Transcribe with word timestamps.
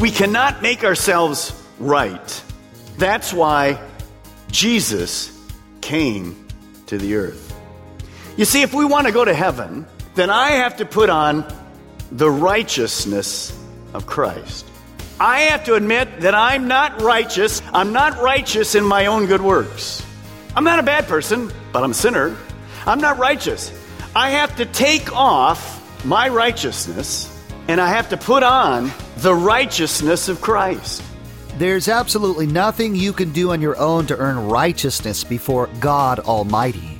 We 0.00 0.10
cannot 0.10 0.62
make 0.62 0.82
ourselves 0.82 1.52
right. 1.78 2.42
That's 2.96 3.34
why 3.34 3.78
Jesus 4.50 5.38
came 5.82 6.46
to 6.86 6.96
the 6.96 7.16
earth. 7.16 7.54
You 8.38 8.46
see, 8.46 8.62
if 8.62 8.72
we 8.72 8.86
want 8.86 9.08
to 9.08 9.12
go 9.12 9.24
to 9.24 9.34
heaven, 9.34 9.86
then 10.14 10.30
I 10.30 10.52
have 10.52 10.78
to 10.78 10.86
put 10.86 11.10
on 11.10 11.44
the 12.10 12.30
righteousness 12.30 13.54
of 13.92 14.06
Christ. 14.06 14.66
I 15.20 15.40
have 15.40 15.64
to 15.64 15.74
admit 15.74 16.20
that 16.20 16.34
I'm 16.34 16.66
not 16.66 17.02
righteous. 17.02 17.60
I'm 17.74 17.92
not 17.92 18.22
righteous 18.22 18.74
in 18.74 18.84
my 18.84 19.04
own 19.04 19.26
good 19.26 19.42
works. 19.42 20.02
I'm 20.56 20.64
not 20.64 20.78
a 20.78 20.82
bad 20.82 21.08
person, 21.08 21.52
but 21.72 21.84
I'm 21.84 21.90
a 21.90 21.94
sinner. 21.94 22.38
I'm 22.86 23.02
not 23.02 23.18
righteous. 23.18 23.70
I 24.16 24.30
have 24.30 24.56
to 24.56 24.64
take 24.64 25.14
off 25.14 26.04
my 26.06 26.28
righteousness 26.30 27.26
and 27.68 27.80
I 27.80 27.88
have 27.88 28.08
to 28.08 28.16
put 28.16 28.42
on 28.42 28.90
the 29.20 29.34
righteousness 29.34 30.30
of 30.30 30.40
Christ. 30.40 31.02
There's 31.58 31.88
absolutely 31.88 32.46
nothing 32.46 32.96
you 32.96 33.12
can 33.12 33.32
do 33.32 33.52
on 33.52 33.60
your 33.60 33.76
own 33.76 34.06
to 34.06 34.16
earn 34.16 34.48
righteousness 34.48 35.24
before 35.24 35.68
God 35.78 36.20
Almighty. 36.20 36.96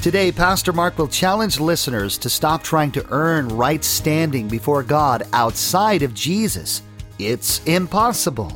Today, 0.00 0.32
Pastor 0.32 0.72
Mark 0.72 0.98
will 0.98 1.06
challenge 1.06 1.60
listeners 1.60 2.18
to 2.18 2.28
stop 2.28 2.64
trying 2.64 2.90
to 2.92 3.06
earn 3.10 3.48
right 3.50 3.84
standing 3.84 4.48
before 4.48 4.82
God 4.82 5.22
outside 5.32 6.02
of 6.02 6.12
Jesus. 6.12 6.82
It's 7.20 7.64
impossible. 7.66 8.50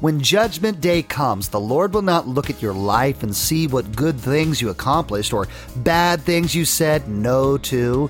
When 0.00 0.22
Judgment 0.22 0.80
Day 0.80 1.02
comes, 1.02 1.50
the 1.50 1.60
Lord 1.60 1.92
will 1.92 2.00
not 2.00 2.26
look 2.26 2.48
at 2.48 2.62
your 2.62 2.72
life 2.72 3.22
and 3.22 3.36
see 3.36 3.66
what 3.66 3.94
good 3.94 4.18
things 4.18 4.62
you 4.62 4.70
accomplished 4.70 5.34
or 5.34 5.48
bad 5.76 6.22
things 6.22 6.54
you 6.54 6.64
said 6.64 7.08
no 7.10 7.58
to. 7.58 8.08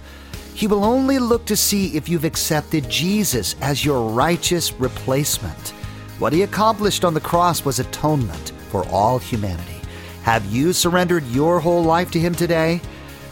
He 0.55 0.69
will 0.69 0.85
only 0.85 1.19
look 1.19 1.45
to 1.47 1.57
see 1.57 1.97
if 1.97 2.09
you've 2.09 2.25
accepted 2.25 2.89
Jesus 2.89 3.57
as 3.61 3.85
your 3.85 4.09
righteous 4.09 4.73
replacement. 4.75 5.71
What 6.21 6.33
he 6.33 6.43
accomplished 6.43 7.05
on 7.05 7.13
the 7.13 7.21
cross 7.21 7.65
was 7.65 7.81
atonement 7.81 8.53
for 8.69 8.87
all 8.89 9.19
humanity. 9.19 9.81
Have 10.23 10.47
you 10.47 10.73
surrendered 10.73 11.27
your 11.27 11.59
whole 11.59 11.83
life 11.83 12.11
to 12.13 12.21
him 12.21 12.35
today? 12.35 12.81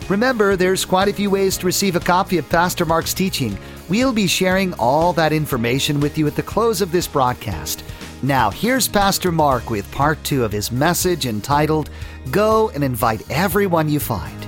Remember, 0.09 0.57
there's 0.57 0.85
quite 0.85 1.09
a 1.09 1.13
few 1.13 1.31
ways 1.31 1.57
to 1.59 1.67
receive 1.67 1.95
a 1.95 2.01
copy 2.01 2.39
of 2.39 2.49
Pastor 2.49 2.85
Mark's 2.85 3.15
teaching. 3.15 3.57
We'll 3.89 4.13
be 4.13 4.27
sharing 4.27 4.75
all 4.75 5.13
that 5.13 5.33
information 5.33 6.01
with 6.01 6.19
you 6.19 6.27
at 6.27 6.35
the 6.35 6.43
close 6.43 6.81
of 6.81 6.91
this 6.91 7.07
broadcast. 7.07 7.85
Now, 8.25 8.51
here's 8.51 8.89
Pastor 8.89 9.31
Mark 9.31 9.71
with 9.71 9.91
part 9.93 10.23
two 10.25 10.45
of 10.45 10.51
his 10.51 10.73
message 10.73 11.27
entitled 11.27 11.89
Go 12.33 12.71
and 12.71 12.83
Invite 12.83 13.23
Everyone 13.31 13.89
You 13.89 14.01
Find. 14.01 14.42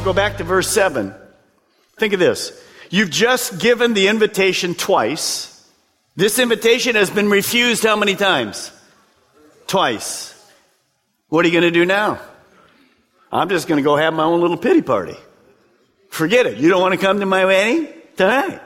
We'll 0.00 0.14
go 0.14 0.16
back 0.16 0.38
to 0.38 0.44
verse 0.44 0.70
7. 0.70 1.14
Think 1.98 2.14
of 2.14 2.20
this. 2.20 2.58
You've 2.88 3.10
just 3.10 3.60
given 3.60 3.92
the 3.92 4.08
invitation 4.08 4.74
twice. 4.74 5.62
This 6.16 6.38
invitation 6.38 6.96
has 6.96 7.10
been 7.10 7.28
refused 7.28 7.84
how 7.84 7.96
many 7.96 8.16
times? 8.16 8.72
Twice. 9.66 10.34
What 11.28 11.44
are 11.44 11.48
you 11.48 11.52
going 11.52 11.70
to 11.70 11.78
do 11.78 11.84
now? 11.84 12.18
I'm 13.30 13.50
just 13.50 13.68
going 13.68 13.76
to 13.76 13.82
go 13.82 13.94
have 13.94 14.14
my 14.14 14.24
own 14.24 14.40
little 14.40 14.56
pity 14.56 14.80
party. 14.80 15.16
Forget 16.08 16.46
it. 16.46 16.56
You 16.56 16.70
don't 16.70 16.80
want 16.80 16.98
to 16.98 16.98
come 16.98 17.20
to 17.20 17.26
my 17.26 17.44
wedding 17.44 17.88
tonight. 18.16 18.62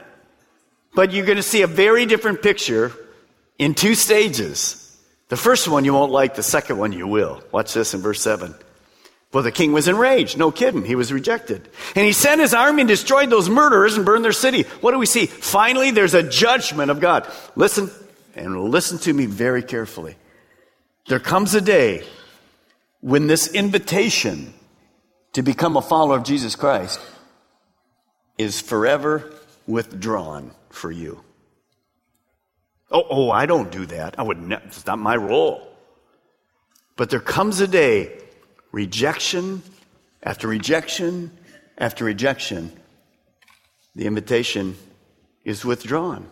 But 0.94 1.12
you're 1.12 1.26
going 1.26 1.34
to 1.34 1.42
see 1.42 1.62
a 1.62 1.66
very 1.66 2.06
different 2.06 2.42
picture 2.42 2.92
in 3.58 3.74
two 3.74 3.96
stages. 3.96 4.96
The 5.30 5.36
first 5.36 5.66
one 5.66 5.84
you 5.84 5.94
won't 5.94 6.12
like, 6.12 6.36
the 6.36 6.44
second 6.44 6.78
one 6.78 6.92
you 6.92 7.08
will. 7.08 7.42
Watch 7.50 7.74
this 7.74 7.92
in 7.92 8.02
verse 8.02 8.22
7. 8.22 8.54
Well, 9.34 9.42
the 9.42 9.50
king 9.50 9.72
was 9.72 9.88
enraged. 9.88 10.38
No 10.38 10.52
kidding. 10.52 10.84
He 10.84 10.94
was 10.94 11.12
rejected. 11.12 11.68
And 11.96 12.06
he 12.06 12.12
sent 12.12 12.40
his 12.40 12.54
army 12.54 12.82
and 12.82 12.88
destroyed 12.88 13.30
those 13.30 13.48
murderers 13.48 13.96
and 13.96 14.06
burned 14.06 14.24
their 14.24 14.30
city. 14.30 14.62
What 14.80 14.92
do 14.92 14.98
we 14.98 15.06
see? 15.06 15.26
Finally, 15.26 15.90
there's 15.90 16.14
a 16.14 16.22
judgment 16.22 16.92
of 16.92 17.00
God. 17.00 17.26
Listen, 17.56 17.90
and 18.36 18.70
listen 18.70 18.98
to 18.98 19.12
me 19.12 19.26
very 19.26 19.64
carefully. 19.64 20.14
There 21.08 21.18
comes 21.18 21.52
a 21.54 21.60
day 21.60 22.04
when 23.00 23.26
this 23.26 23.48
invitation 23.48 24.54
to 25.32 25.42
become 25.42 25.76
a 25.76 25.82
follower 25.82 26.16
of 26.16 26.22
Jesus 26.22 26.54
Christ 26.54 27.00
is 28.38 28.60
forever 28.60 29.32
withdrawn 29.66 30.52
for 30.70 30.92
you. 30.92 31.24
Oh, 32.88 33.04
oh, 33.10 33.30
I 33.32 33.46
don't 33.46 33.72
do 33.72 33.84
that. 33.86 34.16
I 34.16 34.22
would 34.22 34.40
ne- 34.40 34.62
it's 34.64 34.86
not 34.86 35.00
my 35.00 35.16
role. 35.16 35.68
But 36.94 37.10
there 37.10 37.18
comes 37.18 37.58
a 37.58 37.66
day, 37.66 38.20
rejection 38.74 39.62
after 40.20 40.48
rejection 40.48 41.30
after 41.78 42.04
rejection, 42.04 42.72
the 43.94 44.06
invitation 44.06 44.76
is 45.44 45.64
withdrawn. 45.64 46.28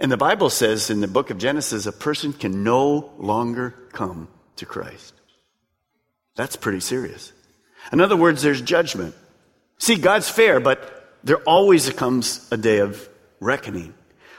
And 0.00 0.10
the 0.10 0.16
Bible 0.16 0.50
says 0.50 0.90
in 0.90 1.00
the 1.00 1.06
book 1.06 1.30
of 1.30 1.38
Genesis, 1.38 1.86
a 1.86 1.92
person 1.92 2.32
can 2.32 2.64
no 2.64 3.12
longer 3.18 3.70
come 3.92 4.26
to 4.56 4.66
Christ. 4.66 5.14
That's 6.34 6.56
pretty 6.56 6.80
serious. 6.80 7.32
In 7.92 8.00
other 8.00 8.16
words, 8.16 8.42
there's 8.42 8.60
judgment. 8.60 9.14
See, 9.78 9.94
God's 9.94 10.28
fair, 10.28 10.58
but 10.58 11.08
there 11.22 11.42
always 11.44 11.88
comes 11.90 12.48
a 12.50 12.56
day 12.56 12.78
of 12.78 13.08
reckoning. 13.38 13.94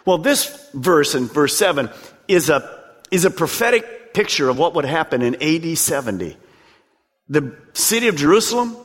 Well, 0.06 0.18
this 0.18 0.70
verse 0.74 1.16
in 1.16 1.28
verse 1.28 1.56
7 1.56 1.90
is 2.28 2.50
a, 2.50 2.84
is 3.10 3.24
a 3.24 3.32
prophetic 3.32 4.14
picture 4.14 4.50
of 4.50 4.58
what 4.58 4.76
would 4.76 4.86
happen 4.86 5.22
in 5.22 5.36
AD 5.42 5.78
70. 5.78 6.38
The 7.30 7.56
city 7.74 8.08
of 8.08 8.16
Jerusalem 8.16 8.78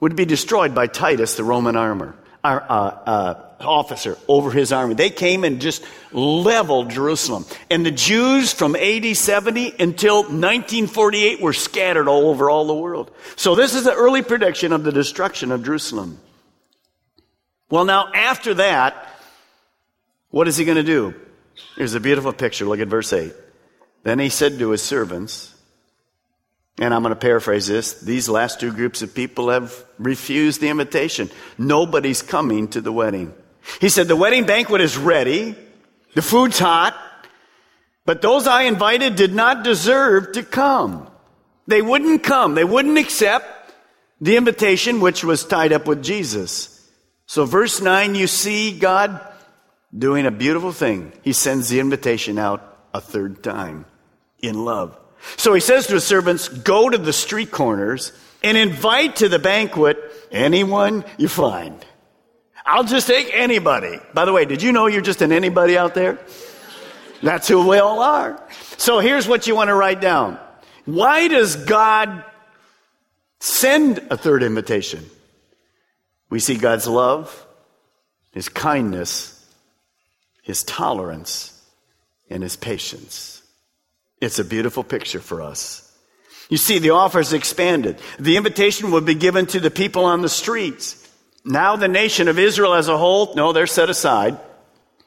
would 0.00 0.16
be 0.16 0.24
destroyed 0.24 0.74
by 0.74 0.86
Titus, 0.86 1.36
the 1.36 1.44
Roman 1.44 1.76
armor, 1.76 2.16
uh, 2.42 2.48
uh, 2.48 3.46
officer 3.60 4.18
over 4.28 4.50
his 4.50 4.72
army. 4.72 4.94
They 4.94 5.10
came 5.10 5.44
and 5.44 5.60
just 5.60 5.84
leveled 6.12 6.90
Jerusalem. 6.90 7.44
And 7.70 7.84
the 7.84 7.90
Jews 7.90 8.52
from 8.52 8.76
AD 8.76 9.16
70 9.16 9.74
until 9.78 10.22
1948 10.22 11.40
were 11.40 11.52
scattered 11.52 12.08
all 12.08 12.28
over 12.28 12.50
all 12.50 12.66
the 12.66 12.74
world. 12.74 13.10
So 13.36 13.54
this 13.54 13.74
is 13.74 13.84
the 13.84 13.94
early 13.94 14.22
prediction 14.22 14.72
of 14.72 14.84
the 14.84 14.92
destruction 14.92 15.52
of 15.52 15.64
Jerusalem. 15.64 16.18
Well, 17.70 17.84
now 17.84 18.12
after 18.12 18.54
that, 18.54 19.08
what 20.30 20.48
is 20.48 20.56
he 20.56 20.64
going 20.64 20.76
to 20.76 20.82
do? 20.82 21.14
Here's 21.76 21.94
a 21.94 22.00
beautiful 22.00 22.32
picture. 22.32 22.64
Look 22.64 22.80
at 22.80 22.88
verse 22.88 23.12
8. 23.12 23.32
Then 24.02 24.18
he 24.18 24.28
said 24.28 24.58
to 24.58 24.70
his 24.70 24.82
servants, 24.82 25.52
and 26.78 26.92
I'm 26.92 27.02
going 27.02 27.14
to 27.14 27.20
paraphrase 27.20 27.66
this. 27.66 28.00
These 28.00 28.28
last 28.28 28.60
two 28.60 28.72
groups 28.72 29.02
of 29.02 29.14
people 29.14 29.50
have 29.50 29.84
refused 29.98 30.60
the 30.60 30.68
invitation. 30.68 31.30
Nobody's 31.56 32.22
coming 32.22 32.68
to 32.68 32.80
the 32.80 32.92
wedding. 32.92 33.34
He 33.80 33.88
said, 33.88 34.08
the 34.08 34.16
wedding 34.16 34.44
banquet 34.44 34.80
is 34.80 34.96
ready. 34.96 35.56
The 36.14 36.22
food's 36.22 36.58
hot. 36.58 36.96
But 38.04 38.22
those 38.22 38.46
I 38.46 38.62
invited 38.62 39.16
did 39.16 39.34
not 39.34 39.64
deserve 39.64 40.32
to 40.32 40.42
come. 40.42 41.10
They 41.66 41.82
wouldn't 41.82 42.22
come. 42.22 42.54
They 42.54 42.64
wouldn't 42.64 42.98
accept 42.98 43.74
the 44.20 44.36
invitation 44.36 45.00
which 45.00 45.24
was 45.24 45.44
tied 45.44 45.72
up 45.72 45.86
with 45.86 46.02
Jesus. 46.02 46.72
So 47.26 47.44
verse 47.44 47.80
9, 47.80 48.14
you 48.14 48.26
see 48.26 48.78
God 48.78 49.20
doing 49.96 50.26
a 50.26 50.30
beautiful 50.30 50.72
thing. 50.72 51.12
He 51.22 51.32
sends 51.32 51.68
the 51.68 51.80
invitation 51.80 52.38
out 52.38 52.78
a 52.94 53.00
third 53.00 53.42
time 53.42 53.86
in 54.40 54.64
love. 54.64 54.96
So 55.36 55.52
he 55.54 55.60
says 55.60 55.86
to 55.88 55.94
his 55.94 56.04
servants, 56.04 56.48
go 56.48 56.88
to 56.88 56.98
the 56.98 57.12
street 57.12 57.50
corners 57.50 58.12
and 58.42 58.56
invite 58.56 59.16
to 59.16 59.28
the 59.28 59.38
banquet 59.38 59.98
anyone 60.30 61.04
you 61.18 61.28
find. 61.28 61.84
I'll 62.64 62.84
just 62.84 63.06
take 63.06 63.30
anybody. 63.32 63.98
By 64.12 64.24
the 64.24 64.32
way, 64.32 64.44
did 64.44 64.62
you 64.62 64.72
know 64.72 64.86
you're 64.86 65.00
just 65.00 65.22
an 65.22 65.32
anybody 65.32 65.78
out 65.78 65.94
there? 65.94 66.18
That's 67.22 67.48
who 67.48 67.66
we 67.66 67.78
all 67.78 68.00
are. 68.00 68.42
So 68.76 68.98
here's 68.98 69.28
what 69.28 69.46
you 69.46 69.54
want 69.54 69.68
to 69.68 69.74
write 69.74 70.00
down. 70.00 70.38
Why 70.84 71.28
does 71.28 71.56
God 71.56 72.24
send 73.40 73.98
a 74.10 74.16
third 74.16 74.42
invitation? 74.42 75.04
We 76.28 76.40
see 76.40 76.56
God's 76.56 76.86
love, 76.86 77.46
His 78.32 78.48
kindness, 78.48 79.44
His 80.42 80.62
tolerance, 80.64 81.52
and 82.28 82.42
His 82.42 82.56
patience. 82.56 83.35
It's 84.20 84.38
a 84.38 84.44
beautiful 84.44 84.82
picture 84.82 85.20
for 85.20 85.42
us. 85.42 85.82
You 86.48 86.56
see, 86.56 86.78
the 86.78 86.90
offer 86.90 87.20
is 87.20 87.32
expanded. 87.32 87.98
The 88.18 88.36
invitation 88.36 88.90
will 88.90 89.00
be 89.00 89.14
given 89.14 89.46
to 89.46 89.60
the 89.60 89.70
people 89.70 90.04
on 90.04 90.22
the 90.22 90.28
streets. 90.28 91.02
Now 91.44 91.76
the 91.76 91.88
nation 91.88 92.28
of 92.28 92.38
Israel 92.38 92.74
as 92.74 92.88
a 92.88 92.96
whole, 92.96 93.34
no, 93.34 93.52
they're 93.52 93.66
set 93.66 93.90
aside. 93.90 94.38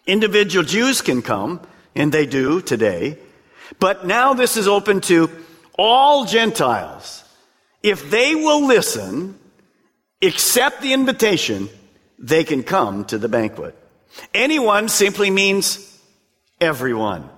Individual 0.05 0.65
Jews 0.65 1.01
can 1.01 1.21
come, 1.21 1.61
and 1.95 2.11
they 2.11 2.25
do 2.25 2.61
today. 2.61 3.17
But 3.79 4.05
now 4.05 4.33
this 4.33 4.57
is 4.57 4.67
open 4.67 5.01
to 5.01 5.29
all 5.77 6.25
Gentiles. 6.25 7.23
If 7.81 8.09
they 8.09 8.35
will 8.35 8.65
listen, 8.65 9.39
accept 10.21 10.81
the 10.81 10.93
invitation, 10.93 11.69
they 12.17 12.43
can 12.43 12.63
come 12.63 13.05
to 13.05 13.17
the 13.17 13.29
banquet. 13.29 13.75
Anyone 14.33 14.89
simply 14.89 15.29
means 15.29 15.97
everyone. 16.59 17.29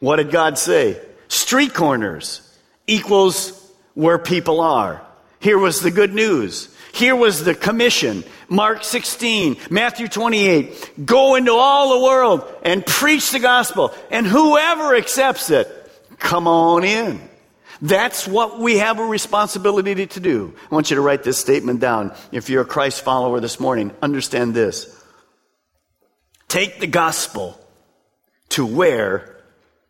What 0.00 0.16
did 0.16 0.30
God 0.30 0.58
say? 0.58 1.00
Street 1.28 1.74
corners 1.74 2.40
equals 2.86 3.60
where 3.94 4.18
people 4.18 4.60
are. 4.60 5.02
Here 5.40 5.58
was 5.58 5.80
the 5.80 5.90
good 5.90 6.14
news. 6.14 6.74
Here 6.92 7.16
was 7.16 7.44
the 7.44 7.54
commission. 7.54 8.24
Mark 8.48 8.84
16, 8.84 9.56
Matthew 9.70 10.08
28. 10.08 11.04
Go 11.04 11.34
into 11.34 11.52
all 11.52 11.98
the 11.98 12.04
world 12.04 12.44
and 12.62 12.86
preach 12.86 13.30
the 13.30 13.40
gospel. 13.40 13.92
And 14.10 14.26
whoever 14.26 14.94
accepts 14.94 15.50
it, 15.50 15.68
come 16.18 16.46
on 16.46 16.84
in. 16.84 17.20
That's 17.82 18.26
what 18.26 18.60
we 18.60 18.78
have 18.78 19.00
a 19.00 19.04
responsibility 19.04 20.06
to 20.06 20.20
do. 20.20 20.54
I 20.70 20.74
want 20.74 20.90
you 20.90 20.94
to 20.94 21.02
write 21.02 21.24
this 21.24 21.38
statement 21.38 21.80
down. 21.80 22.14
If 22.30 22.48
you're 22.48 22.62
a 22.62 22.66
Christ 22.66 23.02
follower 23.02 23.40
this 23.40 23.58
morning, 23.58 23.92
understand 24.00 24.54
this. 24.54 25.02
Take 26.48 26.78
the 26.78 26.86
gospel 26.86 27.58
to 28.50 28.64
where 28.64 29.33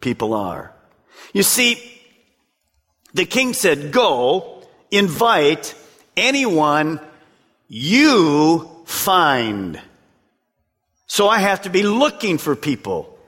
people 0.05 0.35
are. 0.35 0.73
You 1.33 1.43
see, 1.43 1.83
the 3.15 3.25
king 3.25 3.55
said, 3.55 3.91
Go, 3.91 4.63
invite 4.91 5.75
anyone 6.17 7.01
you 7.69 8.71
find. 8.85 9.81
So 11.07 11.29
I 11.29 11.39
have 11.39 11.63
to 11.63 11.71
be 11.71 11.83
looking 11.83 12.39
for 12.39 12.55
people 12.55 13.19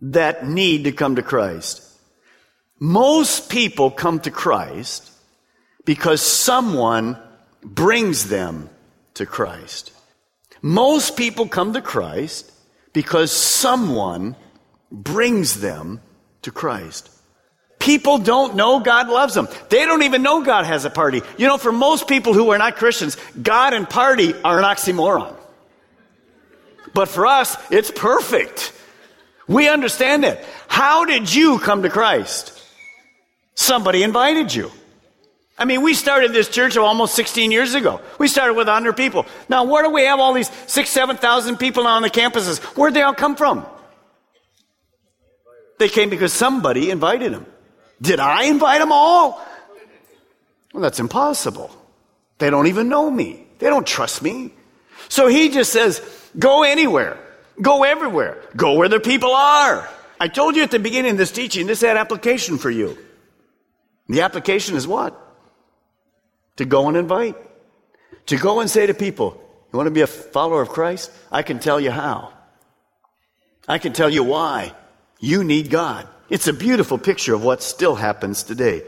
that 0.00 0.46
need 0.46 0.84
to 0.84 0.92
come 0.92 1.16
to 1.16 1.22
Christ. 1.22 1.80
Most 2.80 3.48
people 3.48 3.90
come 3.90 4.18
to 4.20 4.30
Christ 4.30 5.10
because 5.84 6.20
someone 6.20 7.16
brings 7.62 8.28
them 8.28 8.68
to 9.14 9.26
Christ. 9.26 9.92
Most 10.60 11.16
people 11.16 11.46
come 11.46 11.72
to 11.72 11.80
Christ 11.80 12.50
because 12.92 13.30
someone 13.30 14.34
brings 15.02 15.60
them 15.60 16.00
to 16.42 16.50
Christ. 16.50 17.10
People 17.78 18.18
don't 18.18 18.56
know 18.56 18.80
God 18.80 19.08
loves 19.08 19.34
them. 19.34 19.48
They 19.68 19.84
don't 19.84 20.04
even 20.04 20.22
know 20.22 20.42
God 20.42 20.64
has 20.64 20.84
a 20.84 20.90
party. 20.90 21.20
You 21.36 21.46
know, 21.46 21.58
for 21.58 21.72
most 21.72 22.08
people 22.08 22.32
who 22.32 22.50
are 22.50 22.58
not 22.58 22.76
Christians, 22.76 23.16
God 23.40 23.74
and 23.74 23.88
party 23.88 24.32
are 24.42 24.58
an 24.58 24.64
oxymoron. 24.64 25.36
But 26.94 27.08
for 27.08 27.26
us, 27.26 27.56
it's 27.70 27.90
perfect. 27.90 28.72
We 29.46 29.68
understand 29.68 30.24
it. 30.24 30.42
How 30.68 31.04
did 31.04 31.32
you 31.34 31.58
come 31.58 31.82
to 31.82 31.90
Christ? 31.90 32.58
Somebody 33.54 34.02
invited 34.02 34.54
you. 34.54 34.70
I 35.58 35.66
mean, 35.66 35.82
we 35.82 35.94
started 35.94 36.32
this 36.32 36.48
church 36.48 36.76
almost 36.76 37.14
16 37.14 37.52
years 37.52 37.74
ago. 37.74 38.00
We 38.18 38.28
started 38.28 38.54
with 38.54 38.66
100 38.66 38.96
people. 38.96 39.26
Now, 39.48 39.64
where 39.64 39.82
do 39.82 39.90
we 39.90 40.04
have 40.04 40.18
all 40.18 40.32
these 40.32 40.50
six, 40.66 40.90
7,000 40.90 41.58
people 41.58 41.86
on 41.86 42.02
the 42.02 42.10
campuses? 42.10 42.58
Where'd 42.76 42.94
they 42.94 43.02
all 43.02 43.14
come 43.14 43.36
from? 43.36 43.66
They 45.78 45.88
came 45.88 46.10
because 46.10 46.32
somebody 46.32 46.90
invited 46.90 47.32
them. 47.32 47.46
Did 48.00 48.20
I 48.20 48.44
invite 48.44 48.80
them 48.80 48.92
all? 48.92 49.44
Well, 50.72 50.82
that's 50.82 51.00
impossible. 51.00 51.70
They 52.38 52.50
don't 52.50 52.66
even 52.66 52.88
know 52.88 53.10
me. 53.10 53.46
They 53.58 53.68
don't 53.68 53.86
trust 53.86 54.22
me. 54.22 54.52
So 55.08 55.28
he 55.28 55.50
just 55.50 55.72
says, 55.72 56.02
go 56.38 56.62
anywhere. 56.62 57.18
Go 57.60 57.84
everywhere. 57.84 58.42
Go 58.56 58.74
where 58.74 58.88
the 58.88 59.00
people 59.00 59.32
are. 59.32 59.88
I 60.18 60.28
told 60.28 60.56
you 60.56 60.62
at 60.62 60.70
the 60.70 60.78
beginning 60.78 61.12
of 61.12 61.18
this 61.18 61.30
teaching, 61.30 61.66
this 61.66 61.80
had 61.80 61.96
application 61.96 62.58
for 62.58 62.70
you. 62.70 62.98
The 64.08 64.22
application 64.22 64.76
is 64.76 64.86
what? 64.86 65.18
To 66.56 66.64
go 66.64 66.88
and 66.88 66.96
invite. 66.96 67.36
To 68.26 68.36
go 68.36 68.60
and 68.60 68.68
say 68.68 68.86
to 68.86 68.94
people, 68.94 69.40
you 69.72 69.76
want 69.76 69.86
to 69.86 69.92
be 69.92 70.02
a 70.02 70.06
follower 70.06 70.62
of 70.62 70.68
Christ? 70.68 71.10
I 71.30 71.42
can 71.42 71.58
tell 71.58 71.80
you 71.80 71.90
how. 71.90 72.32
I 73.66 73.78
can 73.78 73.92
tell 73.92 74.10
you 74.10 74.24
why. 74.24 74.72
You 75.20 75.44
need 75.44 75.70
God. 75.70 76.06
It's 76.28 76.48
a 76.48 76.52
beautiful 76.52 76.98
picture 76.98 77.34
of 77.34 77.44
what 77.44 77.62
still 77.62 77.94
happens 77.94 78.42
today. 78.42 78.82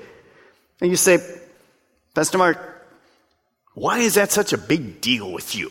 And 0.80 0.90
you 0.90 0.96
say, 0.96 1.18
Pastor 2.14 2.38
Mark, 2.38 2.58
why 3.74 3.98
is 3.98 4.14
that 4.14 4.32
such 4.32 4.52
a 4.52 4.58
big 4.58 5.00
deal 5.00 5.30
with 5.30 5.54
you? 5.54 5.70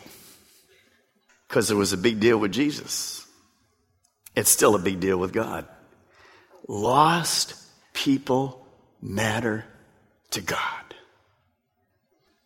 Because 1.48 1.70
it 1.70 1.74
was 1.74 1.92
a 1.92 1.96
big 1.96 2.20
deal 2.20 2.38
with 2.38 2.52
Jesus. 2.52 3.26
It's 4.34 4.50
still 4.50 4.74
a 4.74 4.78
big 4.78 5.00
deal 5.00 5.16
with 5.16 5.32
God. 5.32 5.66
Lost 6.68 7.54
people 7.92 8.66
matter 9.00 9.64
to 10.30 10.40
God. 10.40 10.60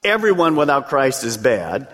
Everyone 0.03 0.57
without 0.57 0.89
Christ 0.89 1.25
is 1.25 1.37
bad. 1.37 1.89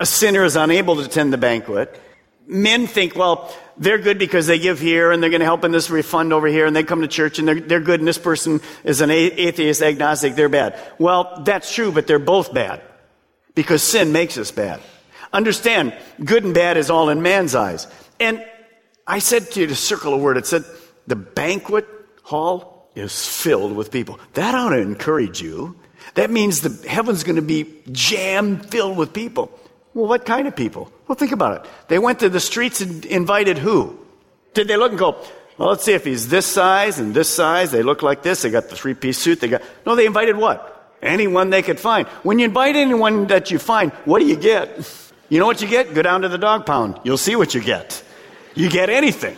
A 0.00 0.06
sinner 0.06 0.44
is 0.44 0.56
unable 0.56 0.96
to 0.96 1.02
attend 1.02 1.32
the 1.32 1.38
banquet. 1.38 2.00
Men 2.46 2.86
think, 2.86 3.14
well, 3.16 3.54
they're 3.76 3.98
good 3.98 4.18
because 4.18 4.46
they 4.46 4.58
give 4.58 4.80
here 4.80 5.12
and 5.12 5.22
they're 5.22 5.30
going 5.30 5.40
to 5.40 5.46
help 5.46 5.64
in 5.64 5.70
this 5.70 5.90
refund 5.90 6.32
over 6.32 6.46
here 6.46 6.66
and 6.66 6.74
they 6.74 6.82
come 6.82 7.02
to 7.02 7.08
church 7.08 7.38
and 7.38 7.46
they're, 7.46 7.60
they're 7.60 7.80
good 7.80 8.00
and 8.00 8.08
this 8.08 8.18
person 8.18 8.60
is 8.84 9.00
an 9.00 9.10
atheist, 9.10 9.82
agnostic, 9.82 10.34
they're 10.34 10.48
bad. 10.48 10.78
Well, 10.98 11.42
that's 11.44 11.72
true, 11.72 11.92
but 11.92 12.06
they're 12.06 12.18
both 12.18 12.52
bad 12.52 12.82
because 13.54 13.82
sin 13.82 14.12
makes 14.12 14.36
us 14.38 14.50
bad. 14.50 14.80
Understand, 15.32 15.96
good 16.22 16.44
and 16.44 16.52
bad 16.52 16.76
is 16.76 16.90
all 16.90 17.08
in 17.08 17.22
man's 17.22 17.54
eyes. 17.54 17.86
And 18.20 18.44
I 19.06 19.18
said 19.18 19.50
to 19.52 19.60
you 19.60 19.66
to 19.68 19.74
circle 19.74 20.12
a 20.14 20.18
word, 20.18 20.36
it 20.36 20.46
said, 20.46 20.64
the 21.06 21.16
banquet 21.16 21.88
hall 22.22 22.90
is 22.94 23.26
filled 23.26 23.74
with 23.74 23.90
people. 23.90 24.20
That 24.34 24.54
ought 24.54 24.70
to 24.70 24.78
encourage 24.78 25.40
you. 25.40 25.76
That 26.14 26.30
means 26.30 26.60
the 26.60 26.88
heaven's 26.88 27.24
going 27.24 27.36
to 27.36 27.42
be 27.42 27.82
jam 27.90 28.58
filled 28.58 28.96
with 28.96 29.12
people. 29.12 29.58
Well, 29.94 30.06
what 30.06 30.24
kind 30.24 30.48
of 30.48 30.56
people? 30.56 30.90
Well, 31.06 31.16
think 31.16 31.32
about 31.32 31.64
it. 31.64 31.70
They 31.88 31.98
went 31.98 32.20
to 32.20 32.28
the 32.28 32.40
streets 32.40 32.80
and 32.80 33.04
invited 33.04 33.58
who? 33.58 33.98
Did 34.54 34.68
they 34.68 34.76
look 34.76 34.90
and 34.90 34.98
go, 34.98 35.16
well, 35.58 35.68
let's 35.68 35.84
see 35.84 35.92
if 35.92 36.04
he's 36.04 36.28
this 36.28 36.46
size 36.46 36.98
and 36.98 37.14
this 37.14 37.28
size. 37.28 37.70
They 37.70 37.82
look 37.82 38.02
like 38.02 38.22
this. 38.22 38.42
They 38.42 38.50
got 38.50 38.68
the 38.68 38.76
three 38.76 38.94
piece 38.94 39.18
suit. 39.18 39.40
They 39.40 39.48
got, 39.48 39.62
no, 39.84 39.94
they 39.94 40.06
invited 40.06 40.36
what? 40.36 40.68
Anyone 41.02 41.50
they 41.50 41.62
could 41.62 41.80
find. 41.80 42.06
When 42.22 42.38
you 42.38 42.46
invite 42.46 42.76
anyone 42.76 43.26
that 43.26 43.50
you 43.50 43.58
find, 43.58 43.92
what 44.04 44.20
do 44.20 44.26
you 44.26 44.36
get? 44.36 44.98
You 45.28 45.38
know 45.38 45.46
what 45.46 45.62
you 45.62 45.66
get? 45.66 45.94
Go 45.94 46.02
down 46.02 46.20
to 46.22 46.28
the 46.28 46.36
dog 46.36 46.66
pound. 46.66 47.00
You'll 47.04 47.16
see 47.16 47.36
what 47.36 47.54
you 47.54 47.62
get. 47.62 48.04
You 48.54 48.68
get 48.68 48.90
anything. 48.90 49.34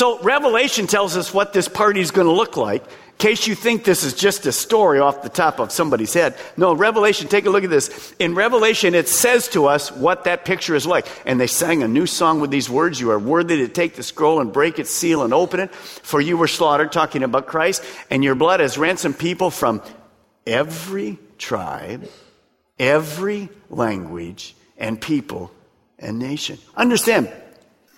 So 0.00 0.18
Revelation 0.20 0.86
tells 0.86 1.14
us 1.14 1.34
what 1.34 1.52
this 1.52 1.68
party 1.68 2.00
is 2.00 2.10
going 2.10 2.26
to 2.26 2.32
look 2.32 2.56
like 2.56 2.82
In 2.82 3.18
case 3.18 3.46
you 3.46 3.54
think 3.54 3.84
this 3.84 4.02
is 4.02 4.14
just 4.14 4.46
a 4.46 4.50
story 4.50 4.98
off 4.98 5.20
the 5.20 5.28
top 5.28 5.58
of 5.58 5.70
somebody's 5.70 6.14
head. 6.14 6.36
No, 6.56 6.72
Revelation, 6.72 7.28
take 7.28 7.44
a 7.44 7.50
look 7.50 7.64
at 7.64 7.68
this. 7.68 8.14
In 8.18 8.34
Revelation, 8.34 8.94
it 8.94 9.10
says 9.10 9.46
to 9.48 9.66
us 9.66 9.92
what 9.92 10.24
that 10.24 10.46
picture 10.46 10.74
is 10.74 10.86
like. 10.86 11.06
And 11.26 11.38
they 11.38 11.46
sang 11.46 11.82
a 11.82 11.86
new 11.86 12.06
song 12.06 12.40
with 12.40 12.50
these 12.50 12.70
words 12.70 12.98
You 12.98 13.10
are 13.10 13.18
worthy 13.18 13.58
to 13.58 13.68
take 13.68 13.94
the 13.94 14.02
scroll 14.02 14.40
and 14.40 14.50
break 14.50 14.78
its 14.78 14.90
seal 14.90 15.22
and 15.22 15.34
open 15.34 15.60
it, 15.60 15.74
for 15.74 16.18
you 16.18 16.38
were 16.38 16.48
slaughtered, 16.48 16.92
talking 16.92 17.22
about 17.22 17.46
Christ, 17.46 17.84
and 18.08 18.24
your 18.24 18.34
blood 18.34 18.60
has 18.60 18.78
ransomed 18.78 19.18
people 19.18 19.50
from 19.50 19.82
every 20.46 21.18
tribe, 21.36 22.08
every 22.78 23.50
language, 23.68 24.56
and 24.78 24.98
people 24.98 25.52
and 25.98 26.18
nation. 26.18 26.56
Understand, 26.74 27.30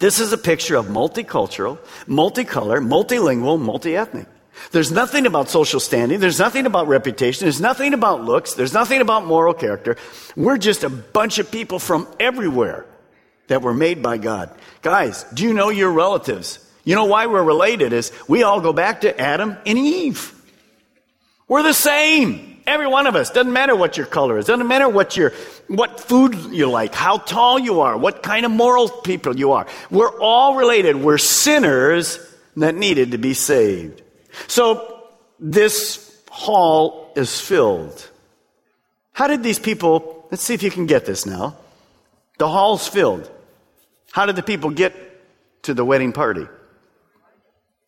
this 0.03 0.19
is 0.19 0.33
a 0.33 0.39
picture 0.39 0.75
of 0.75 0.87
multicultural, 0.87 1.79
multicolor, 2.09 2.85
multilingual, 2.85 3.61
multi-ethnic. 3.61 4.27
There's 4.73 4.91
nothing 4.91 5.27
about 5.27 5.49
social 5.49 5.79
standing. 5.79 6.19
There's 6.19 6.41
nothing 6.41 6.67
about 6.67 6.89
reputation. 6.89 7.45
There's 7.45 7.61
nothing 7.61 7.95
about 7.95 8.25
looks. 8.25 8.55
There's 8.55 8.73
nothing 8.73 9.01
about 9.01 9.27
moral 9.27 9.55
character. 9.55 9.97
We're 10.35 10.59
just 10.59 10.83
a 10.83 10.91
bunch 10.91 11.39
of 11.39 11.53
people 11.53 11.79
from 11.79 12.09
everywhere 12.19 12.85
that 13.47 13.63
were 13.63 13.75
made 13.75 14.03
by 14.03 14.19
God. 14.19 14.51
Guys, 14.83 15.23
do 15.33 15.45
you 15.45 15.55
know 15.55 15.69
your 15.69 15.93
relatives? 15.93 16.59
You 16.83 16.97
know 16.97 17.05
why 17.05 17.27
we're 17.27 17.45
related 17.45 17.93
is 17.93 18.11
we 18.27 18.43
all 18.43 18.61
go 18.61 18.73
back 18.73 19.03
to 19.03 19.21
Adam 19.21 19.57
and 19.65 19.79
Eve. 19.79 20.35
We're 21.47 21.63
the 21.63 21.75
same. 21.75 22.52
Every 22.67 22.87
one 22.87 23.07
of 23.07 23.17
us. 23.17 23.31
Doesn't 23.31 23.53
matter 23.53 23.75
what 23.75 23.97
your 23.97 24.07
color 24.07 24.39
is. 24.39 24.47
Doesn't 24.47 24.69
matter 24.69 24.89
what 24.89 25.17
your, 25.17 25.33
what 25.69 26.01
food 26.01 26.35
you 26.53 26.71
like, 26.71 26.95
how 26.95 27.19
tall 27.19 27.59
you 27.59 27.81
are, 27.81 27.97
what 27.97 28.23
kind 28.23 28.47
of 28.47 28.53
moral 28.53 28.89
people 28.89 29.37
you 29.37 29.53
are. 29.53 29.67
We're 29.91 30.21
all 30.21 30.57
related. 30.57 30.97
We're 30.97 31.19
sinners 31.19 32.19
that 32.57 32.75
needed 32.75 33.13
to 33.13 33.19
be 33.19 33.35
saved. 33.35 34.03
So 34.47 35.03
this 35.41 36.17
hall 36.31 37.13
is 37.17 37.41
filled. 37.41 38.09
How 39.13 39.27
did 39.27 39.43
these 39.43 39.59
people, 39.59 40.27
let's 40.31 40.43
see 40.43 40.55
if 40.55 40.63
you 40.63 40.71
can 40.71 40.87
get 40.87 41.05
this 41.05 41.27
now. 41.27 41.57
The 42.39 42.49
hall's 42.49 42.89
filled. 42.89 43.31
How 44.13 44.27
did 44.27 44.37
the 44.37 44.43
people 44.43 44.71
get 44.71 44.95
to 45.65 45.75
the 45.75 45.85
wedding 45.85 46.13
party? 46.13 46.47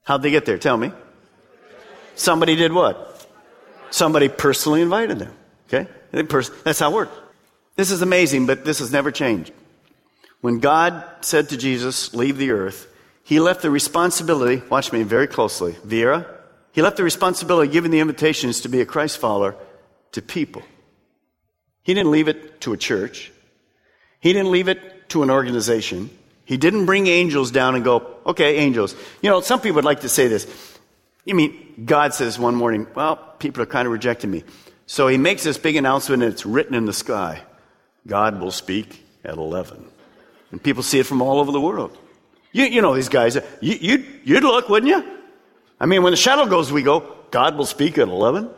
How'd 0.04 0.22
they 0.22 0.30
get 0.30 0.44
there? 0.44 0.58
Tell 0.58 0.76
me. 0.76 0.92
Somebody 2.14 2.56
did 2.56 2.72
what? 2.72 3.13
Somebody 3.94 4.28
personally 4.28 4.82
invited 4.82 5.20
them. 5.20 5.32
Okay? 5.68 5.88
That's 6.10 6.80
how 6.80 6.90
it 6.90 6.94
worked. 6.94 7.16
This 7.76 7.92
is 7.92 8.02
amazing, 8.02 8.44
but 8.46 8.64
this 8.64 8.80
has 8.80 8.90
never 8.90 9.12
changed. 9.12 9.52
When 10.40 10.58
God 10.58 11.04
said 11.20 11.50
to 11.50 11.56
Jesus, 11.56 12.12
Leave 12.12 12.36
the 12.36 12.50
earth, 12.50 12.88
he 13.22 13.38
left 13.38 13.62
the 13.62 13.70
responsibility, 13.70 14.60
watch 14.68 14.90
me 14.92 15.04
very 15.04 15.28
closely, 15.28 15.76
Vera, 15.84 16.26
he 16.72 16.82
left 16.82 16.96
the 16.96 17.04
responsibility 17.04 17.68
of 17.68 17.72
giving 17.72 17.92
the 17.92 18.00
invitations 18.00 18.62
to 18.62 18.68
be 18.68 18.80
a 18.80 18.84
Christ 18.84 19.18
follower 19.18 19.54
to 20.10 20.20
people. 20.20 20.62
He 21.84 21.94
didn't 21.94 22.10
leave 22.10 22.26
it 22.26 22.62
to 22.62 22.72
a 22.72 22.76
church. 22.76 23.30
He 24.18 24.32
didn't 24.32 24.50
leave 24.50 24.66
it 24.66 25.08
to 25.10 25.22
an 25.22 25.30
organization. 25.30 26.10
He 26.44 26.56
didn't 26.56 26.86
bring 26.86 27.06
angels 27.06 27.52
down 27.52 27.76
and 27.76 27.84
go, 27.84 28.16
okay, 28.26 28.56
angels. 28.56 28.96
You 29.22 29.30
know, 29.30 29.40
some 29.40 29.60
people 29.60 29.76
would 29.76 29.84
like 29.84 30.00
to 30.00 30.08
say 30.08 30.26
this. 30.26 30.48
You 31.24 31.34
mean, 31.34 31.84
God 31.84 32.14
says 32.14 32.38
one 32.38 32.54
morning, 32.54 32.86
well, 32.94 33.16
people 33.38 33.62
are 33.62 33.66
kind 33.66 33.86
of 33.86 33.92
rejecting 33.92 34.30
me. 34.30 34.44
So 34.86 35.08
he 35.08 35.16
makes 35.16 35.42
this 35.44 35.56
big 35.56 35.76
announcement 35.76 36.22
and 36.22 36.32
it's 36.32 36.44
written 36.44 36.74
in 36.74 36.84
the 36.84 36.92
sky. 36.92 37.42
God 38.06 38.40
will 38.40 38.50
speak 38.50 39.02
at 39.24 39.34
11. 39.34 39.84
And 40.50 40.62
people 40.62 40.82
see 40.82 40.98
it 40.98 41.06
from 41.06 41.22
all 41.22 41.40
over 41.40 41.50
the 41.50 41.60
world. 41.60 41.96
You, 42.52 42.64
you 42.64 42.82
know 42.82 42.94
these 42.94 43.08
guys. 43.08 43.34
You, 43.34 43.42
you'd, 43.80 44.06
you'd 44.24 44.42
look, 44.42 44.68
wouldn't 44.68 44.90
you? 44.90 45.18
I 45.80 45.86
mean, 45.86 46.02
when 46.02 46.12
the 46.12 46.16
shuttle 46.16 46.46
goes, 46.46 46.70
we 46.70 46.82
go, 46.82 47.16
God 47.30 47.56
will 47.56 47.66
speak 47.66 47.98
at 47.98 48.08
11. 48.08 48.48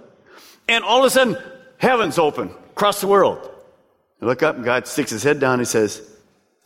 And 0.68 0.85
all 0.85 0.99
of 0.99 1.04
a 1.04 1.11
sudden, 1.11 1.38
heaven's 1.78 2.18
open 2.18 2.50
across 2.73 3.00
the 3.00 3.06
world. 3.06 3.38
You 4.20 4.26
look 4.26 4.42
up 4.42 4.56
and 4.56 4.64
God 4.64 4.87
sticks 4.87 5.11
his 5.11 5.23
head 5.23 5.40
down 5.40 5.61
and 5.61 5.68
says, 5.68 6.02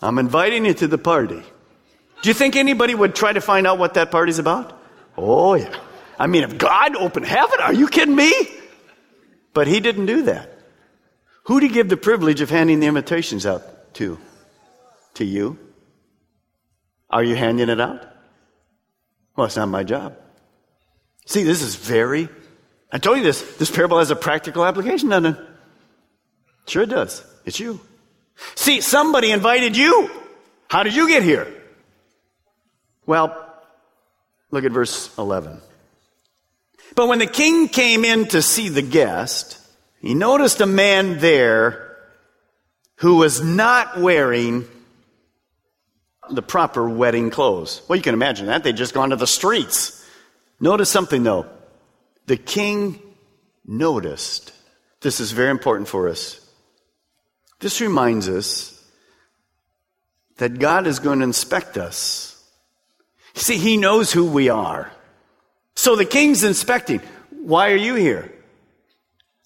I'm 0.01 0.19
inviting 0.19 0.65
you 0.65 0.75
to 0.75 0.89
the 0.89 0.99
party. 0.99 1.43
Do 2.23 2.29
you 2.29 2.35
think 2.35 2.57
anybody 2.57 2.95
would 2.95 3.15
try 3.15 3.33
to 3.33 3.41
find 3.41 3.67
out 3.67 3.79
what 3.79 3.95
that 3.95 4.11
party's 4.11 4.39
about? 4.39 4.79
Oh, 5.17 5.55
yeah. 5.55 5.75
I 6.21 6.27
mean, 6.27 6.43
if 6.43 6.59
God 6.59 6.97
opened 6.97 7.25
heaven, 7.25 7.61
are 7.61 7.73
you 7.73 7.89
kidding 7.89 8.15
me? 8.15 8.31
But 9.55 9.67
he 9.67 9.81
didn't 9.81 10.05
do 10.05 10.25
that. 10.25 10.51
Who 11.45 11.59
did 11.59 11.71
he 11.71 11.75
give 11.75 11.89
the 11.89 11.97
privilege 11.97 12.43
of 12.43 12.51
handing 12.51 12.79
the 12.79 12.87
invitations 12.87 13.47
out 13.47 13.95
to? 13.95 14.19
To 15.15 15.25
you? 15.25 15.59
Are 17.09 17.25
you 17.25 17.37
handing 17.37 17.71
it 17.71 17.81
out? 17.81 18.07
Well, 19.35 19.47
it's 19.47 19.57
not 19.57 19.71
my 19.71 19.83
job. 19.83 20.15
See, 21.25 21.43
this 21.43 21.63
is 21.63 21.75
very, 21.75 22.29
I 22.93 22.99
told 22.99 23.17
you 23.17 23.25
this, 23.25 23.41
this 23.57 23.71
parable 23.71 23.99
has 23.99 24.11
a 24.11 24.17
practical 24.17 24.63
application, 24.63 25.09
doesn't 25.09 25.37
it? 25.37 25.41
Sure 26.67 26.83
it 26.83 26.91
does. 26.91 27.25
It's 27.47 27.59
you. 27.59 27.81
See, 28.57 28.83
somebody 28.83 29.31
invited 29.31 29.75
you. 29.75 30.11
How 30.69 30.83
did 30.83 30.95
you 30.95 31.09
get 31.09 31.23
here? 31.23 31.51
Well, 33.07 33.35
look 34.51 34.65
at 34.65 34.73
verse 34.73 35.17
11. 35.17 35.63
But 37.01 37.09
when 37.09 37.19
the 37.19 37.27
king 37.27 37.69
came 37.69 38.05
in 38.05 38.27
to 38.27 38.43
see 38.43 38.69
the 38.69 38.83
guest, 38.83 39.59
he 40.03 40.13
noticed 40.13 40.61
a 40.61 40.67
man 40.67 41.19
there 41.19 41.97
who 42.97 43.17
was 43.17 43.43
not 43.43 43.99
wearing 43.99 44.67
the 46.31 46.43
proper 46.43 46.87
wedding 46.87 47.31
clothes. 47.31 47.81
Well, 47.89 47.97
you 47.97 48.03
can 48.03 48.13
imagine 48.13 48.49
that. 48.49 48.65
They'd 48.65 48.77
just 48.77 48.93
gone 48.93 49.09
to 49.09 49.17
the 49.17 49.27
streets. 49.27 50.07
Notice 50.61 50.91
something 50.91 51.23
though. 51.23 51.47
The 52.27 52.37
king 52.37 53.01
noticed. 53.65 54.53
This 55.01 55.21
is 55.21 55.33
very 55.33 55.53
important 55.53 55.89
for 55.89 56.07
us. 56.07 56.39
This 57.61 57.81
reminds 57.81 58.29
us 58.29 58.79
that 60.37 60.59
God 60.59 60.87
is 60.87 60.99
going 60.99 61.21
to 61.21 61.25
inspect 61.25 61.79
us. 61.79 62.45
See, 63.33 63.57
he 63.57 63.79
knows 63.79 64.13
who 64.13 64.27
we 64.27 64.51
are. 64.51 64.93
So 65.81 65.97
the 65.97 66.05
king's 66.05 66.45
inspecting. 66.45 67.01
Why 67.31 67.71
are 67.73 67.77
you 67.77 67.95
here? 67.95 68.31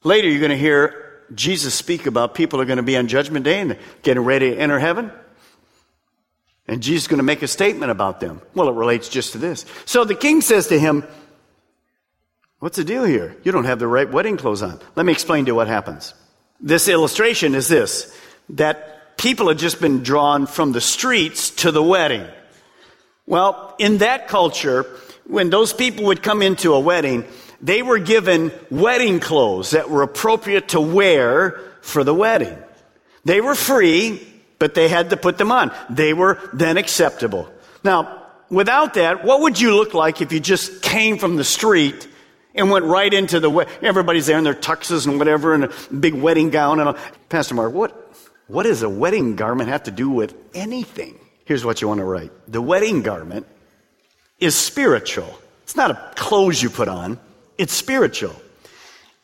Later, 0.03 0.29
you're 0.29 0.41
going 0.41 0.50
to 0.50 0.57
hear 0.57 1.23
Jesus 1.33 1.75
speak 1.75 2.07
about 2.07 2.35
people 2.35 2.61
are 2.61 2.64
going 2.64 2.79
to 2.79 2.83
be 2.83 2.97
on 2.97 3.07
Judgment 3.07 3.45
Day 3.45 3.61
and 3.61 3.79
getting 4.03 4.25
ready 4.25 4.50
to 4.50 4.57
enter 4.57 4.81
heaven. 4.81 5.12
And 6.67 6.83
Jesus 6.83 7.05
is 7.05 7.07
going 7.07 7.19
to 7.19 7.25
make 7.25 7.43
a 7.43 7.47
statement 7.47 7.93
about 7.93 8.19
them. 8.19 8.43
Well, 8.53 8.69
it 8.69 8.75
relates 8.75 9.09
just 9.09 9.31
to 9.33 9.38
this. 9.38 9.64
So 9.85 10.05
the 10.05 10.17
king 10.17 10.41
says 10.41 10.67
to 10.69 10.79
him, 10.79 11.05
What's 12.59 12.79
the 12.79 12.85
deal 12.85 13.05
here? 13.05 13.37
You 13.45 13.53
don't 13.53 13.67
have 13.67 13.79
the 13.79 13.87
right 13.87 14.11
wedding 14.11 14.37
clothes 14.37 14.62
on. 14.62 14.81
Let 14.97 15.07
me 15.07 15.12
explain 15.12 15.45
to 15.45 15.50
you 15.50 15.55
what 15.55 15.69
happens. 15.69 16.14
This 16.61 16.88
illustration 16.88 17.55
is 17.55 17.69
this 17.69 18.12
that 18.49 19.17
people 19.19 19.47
had 19.47 19.59
just 19.59 19.81
been 19.81 20.03
drawn 20.03 20.49
from 20.49 20.73
the 20.73 20.81
streets 20.81 21.50
to 21.50 21.71
the 21.71 21.83
wedding. 21.83 22.26
Well, 23.25 23.76
in 23.79 23.99
that 23.99 24.26
culture, 24.26 24.85
when 25.26 25.50
those 25.50 25.73
people 25.73 26.07
would 26.07 26.23
come 26.23 26.43
into 26.43 26.75
a 26.75 26.81
wedding, 26.81 27.25
they 27.61 27.83
were 27.83 27.99
given 27.99 28.52
wedding 28.71 29.21
clothes 29.21 29.71
that 29.71 29.88
were 29.88 30.02
appropriate 30.02 30.69
to 30.69 30.81
wear 30.81 31.61
for 31.81 32.04
the 32.04 32.14
wedding. 32.14 32.57
They 33.25 33.40
were 33.40 33.54
free, 33.54 34.21
but 34.59 34.75
they 34.75 34.88
had 34.88 35.11
to 35.11 35.16
put 35.16 35.38
them 35.38 35.50
on. 35.50 35.73
They 35.88 36.12
were 36.12 36.38
then 36.52 36.76
acceptable. 36.76 37.50
Now, 37.83 38.23
without 38.50 38.95
that, 38.95 39.25
what 39.25 39.40
would 39.40 39.61
you 39.61 39.75
look 39.75 39.95
like 39.95 40.21
if 40.21 40.33
you 40.33 40.40
just 40.40 40.83
came 40.83 41.19
from 41.19 41.37
the 41.37 41.45
street 41.45 42.07
and 42.54 42.71
went 42.71 42.85
right 42.85 43.12
into 43.12 43.40
the 43.40 43.49
wedding? 43.49 43.73
Everybody's 43.83 44.26
there 44.26 44.38
in 44.38 44.45
their 44.45 44.54
tuxes 44.54 45.07
and 45.07 45.19
whatever 45.19 45.54
and 45.54 45.64
a 45.64 45.73
big 45.93 46.14
wedding 46.14 46.50
gown 46.50 46.81
and 46.81 46.90
all. 46.90 46.97
Pastor 47.31 47.54
Mark, 47.54 47.73
what, 47.73 48.14
what 48.47 48.64
does 48.64 48.83
a 48.83 48.88
wedding 48.88 49.37
garment 49.37 49.71
have 49.71 49.85
to 49.85 49.90
do 49.90 50.11
with 50.11 50.35
anything? 50.54 51.19
Here's 51.47 51.64
what 51.64 51.81
you 51.81 51.88
want 51.88 51.99
to 51.99 52.04
write. 52.04 52.31
The 52.47 52.62
wedding 52.62 53.02
garment 53.02 53.47
is 54.38 54.57
spiritual. 54.57 55.38
It's 55.62 55.76
not 55.76 55.91
a 55.91 56.12
clothes 56.17 56.62
you 56.62 56.71
put 56.71 56.88
on. 56.88 57.19
It's 57.59 57.73
spiritual. 57.73 58.35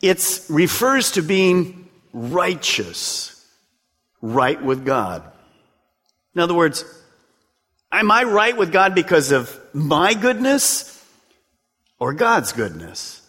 It 0.01 0.41
refers 0.49 1.11
to 1.11 1.21
being 1.21 1.89
righteous 2.13 3.45
right 4.21 4.61
with 4.61 4.85
God. 4.85 5.23
In 6.33 6.41
other 6.41 6.53
words, 6.53 6.85
am 7.91 8.11
I 8.11 8.23
right 8.23 8.55
with 8.55 8.71
God 8.71 8.95
because 8.95 9.31
of 9.31 9.59
my 9.73 10.13
goodness 10.13 11.03
or 11.99 12.13
God's 12.13 12.53
goodness? 12.53 13.21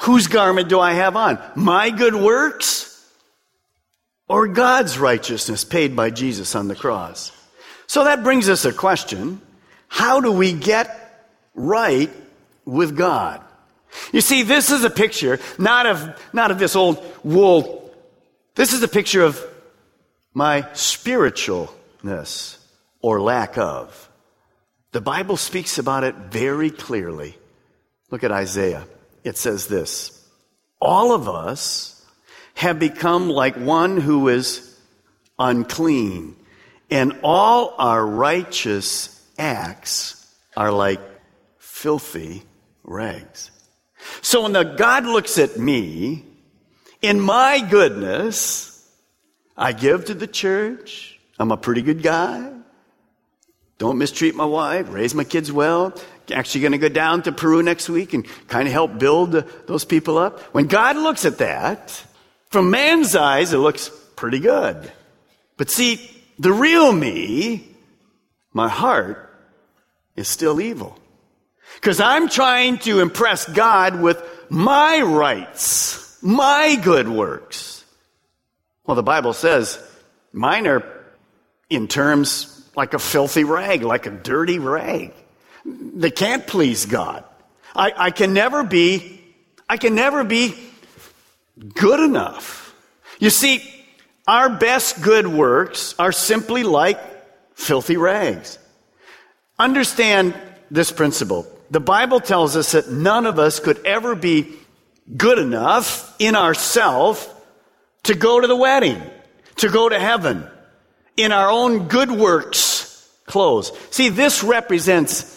Whose 0.00 0.26
garment 0.26 0.68
do 0.68 0.78
I 0.78 0.92
have 0.92 1.16
on? 1.16 1.38
My 1.54 1.90
good 1.90 2.14
works 2.14 2.92
or 4.28 4.46
God's 4.46 4.98
righteousness 4.98 5.64
paid 5.64 5.96
by 5.96 6.10
Jesus 6.10 6.54
on 6.54 6.68
the 6.68 6.74
cross? 6.74 7.32
So 7.86 8.04
that 8.04 8.22
brings 8.22 8.48
us 8.48 8.64
a 8.64 8.72
question. 8.72 9.40
How 9.96 10.20
do 10.20 10.30
we 10.30 10.52
get 10.52 11.24
right 11.54 12.10
with 12.66 12.98
God? 12.98 13.42
You 14.12 14.20
see, 14.20 14.42
this 14.42 14.70
is 14.70 14.84
a 14.84 14.90
picture 14.90 15.40
not 15.56 15.86
of, 15.86 16.22
not 16.34 16.50
of 16.50 16.58
this 16.58 16.76
old 16.76 17.02
wool. 17.24 17.90
This 18.56 18.74
is 18.74 18.82
a 18.82 18.88
picture 18.88 19.22
of 19.22 19.42
my 20.34 20.60
spiritualness 20.74 22.58
or 23.00 23.22
lack 23.22 23.56
of. 23.56 24.10
The 24.92 25.00
Bible 25.00 25.38
speaks 25.38 25.78
about 25.78 26.04
it 26.04 26.14
very 26.14 26.68
clearly. 26.68 27.34
Look 28.10 28.22
at 28.22 28.30
Isaiah. 28.30 28.86
It 29.24 29.38
says 29.38 29.66
this 29.66 30.22
All 30.78 31.12
of 31.12 31.26
us 31.26 32.04
have 32.52 32.78
become 32.78 33.30
like 33.30 33.56
one 33.56 33.98
who 33.98 34.28
is 34.28 34.78
unclean, 35.38 36.36
and 36.90 37.18
all 37.22 37.74
our 37.78 38.04
righteous 38.04 39.15
acts 39.38 40.34
are 40.56 40.72
like 40.72 41.00
filthy 41.58 42.42
rags. 42.84 43.50
So 44.22 44.42
when 44.42 44.52
the 44.52 44.62
God 44.62 45.04
looks 45.04 45.38
at 45.38 45.58
me, 45.58 46.24
in 47.02 47.20
my 47.20 47.60
goodness, 47.60 48.72
I 49.56 49.72
give 49.72 50.06
to 50.06 50.14
the 50.14 50.26
church. 50.26 51.18
I'm 51.38 51.52
a 51.52 51.56
pretty 51.56 51.82
good 51.82 52.02
guy. 52.02 52.52
Don't 53.78 53.98
mistreat 53.98 54.34
my 54.34 54.44
wife. 54.44 54.86
Raise 54.90 55.14
my 55.14 55.24
kids 55.24 55.52
well. 55.52 55.94
Actually 56.32 56.62
going 56.62 56.72
to 56.72 56.78
go 56.78 56.88
down 56.88 57.22
to 57.22 57.32
Peru 57.32 57.62
next 57.62 57.88
week 57.88 58.14
and 58.14 58.26
kind 58.48 58.66
of 58.66 58.72
help 58.72 58.98
build 58.98 59.32
those 59.66 59.84
people 59.84 60.18
up. 60.18 60.40
When 60.54 60.66
God 60.66 60.96
looks 60.96 61.24
at 61.24 61.38
that, 61.38 62.02
from 62.50 62.70
man's 62.70 63.14
eyes, 63.14 63.52
it 63.52 63.58
looks 63.58 63.90
pretty 64.16 64.38
good. 64.38 64.90
But 65.56 65.70
see, 65.70 66.10
the 66.38 66.52
real 66.52 66.92
me, 66.92 67.75
my 68.56 68.68
heart, 68.70 69.30
is 70.16 70.26
still 70.28 70.62
evil. 70.62 70.98
Because 71.74 72.00
I'm 72.00 72.30
trying 72.30 72.78
to 72.78 73.00
impress 73.00 73.44
God 73.44 74.00
with 74.00 74.18
my 74.48 75.02
rights, 75.02 76.16
my 76.22 76.80
good 76.82 77.06
works. 77.06 77.84
Well, 78.86 78.94
the 78.94 79.02
Bible 79.02 79.34
says 79.34 79.78
mine 80.32 80.66
are 80.66 80.82
in 81.68 81.86
terms 81.86 82.66
like 82.74 82.94
a 82.94 82.98
filthy 82.98 83.44
rag, 83.44 83.82
like 83.82 84.06
a 84.06 84.10
dirty 84.10 84.58
rag. 84.58 85.12
They 85.66 86.10
can't 86.10 86.46
please 86.46 86.86
God. 86.86 87.24
I, 87.74 87.92
I 87.94 88.10
can 88.10 88.32
never 88.32 88.64
be 88.64 89.20
I 89.68 89.76
can 89.76 89.94
never 89.94 90.24
be 90.24 90.54
good 91.74 92.00
enough. 92.00 92.74
You 93.18 93.28
see, 93.28 93.62
our 94.26 94.48
best 94.48 95.02
good 95.02 95.26
works 95.26 95.94
are 95.98 96.12
simply 96.12 96.62
like 96.62 97.15
filthy 97.56 97.96
rags. 97.96 98.58
Understand 99.58 100.34
this 100.70 100.92
principle. 100.92 101.46
The 101.70 101.80
Bible 101.80 102.20
tells 102.20 102.56
us 102.56 102.72
that 102.72 102.90
none 102.90 103.26
of 103.26 103.40
us 103.40 103.58
could 103.58 103.84
ever 103.84 104.14
be 104.14 104.54
good 105.16 105.38
enough 105.38 106.14
in 106.20 106.36
ourselves 106.36 107.28
to 108.04 108.14
go 108.14 108.40
to 108.40 108.46
the 108.46 108.54
wedding, 108.54 109.02
to 109.56 109.68
go 109.68 109.88
to 109.88 109.98
heaven, 109.98 110.48
in 111.16 111.32
our 111.32 111.50
own 111.50 111.88
good 111.88 112.10
works 112.10 113.08
clothes. 113.26 113.72
See, 113.90 114.10
this 114.10 114.44
represents 114.44 115.32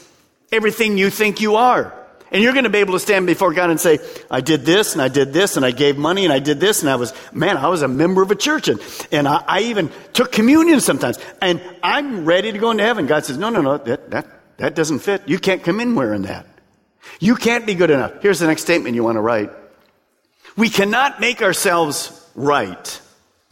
everything 0.52 0.98
you 0.98 1.10
think 1.10 1.42
you 1.42 1.56
are. 1.56 1.94
And 2.32 2.44
you're 2.44 2.54
going 2.54 2.66
to 2.66 2.70
be 2.70 2.80
able 2.80 2.94
to 2.94 3.00
stand 3.00 3.26
before 3.26 3.54
God 3.54 3.70
and 3.70 3.80
say, 3.80 4.00
I 4.30 4.42
did 4.42 4.64
this 4.66 4.94
and 4.94 5.02
I 5.02 5.08
did 5.08 5.34
this 5.34 5.58
and 5.58 5.66
I 5.66 5.72
gave 5.72 5.98
money 5.98 6.26
and 6.26 6.34
I 6.34 6.40
did 6.40 6.60
this 6.60 6.82
and 6.82 6.90
I 6.90 6.96
was, 6.96 7.14
man, 7.34 7.58
I 7.58 7.68
was 7.68 7.82
a 7.82 7.88
member 7.88 8.22
of 8.22 8.30
a 8.30 8.36
church 8.36 8.68
and, 8.68 8.80
and 9.12 9.28
I, 9.28 9.44
I 9.48 9.60
even 9.62 9.92
took 10.14 10.32
communion 10.32 10.80
sometimes 10.80 11.18
and 11.42 11.62
I'm 11.82 12.26
ready 12.26 12.52
to 12.52 12.58
go 12.58 12.70
into 12.72 12.84
heaven. 12.84 13.08
God 13.08 13.26
says, 13.26 13.38
no, 13.38 13.50
no, 13.50 13.62
no, 13.62 13.78
that, 13.78 14.12
that, 14.12 14.28
that 14.58 14.76
doesn't 14.76 15.00
fit. 15.00 15.28
You 15.28 15.40
can't 15.40 15.64
come 15.64 15.80
in 15.80 15.96
wearing 15.96 16.24
that. 16.24 16.46
You 17.20 17.36
can't 17.36 17.66
be 17.66 17.74
good 17.74 17.90
enough. 17.90 18.22
Here's 18.22 18.40
the 18.40 18.48
next 18.48 18.62
statement 18.62 18.96
you 18.96 19.04
want 19.04 19.16
to 19.16 19.22
write. 19.22 19.50
We 20.56 20.70
cannot 20.70 21.20
make 21.20 21.42
ourselves 21.42 22.30
right. 22.36 23.02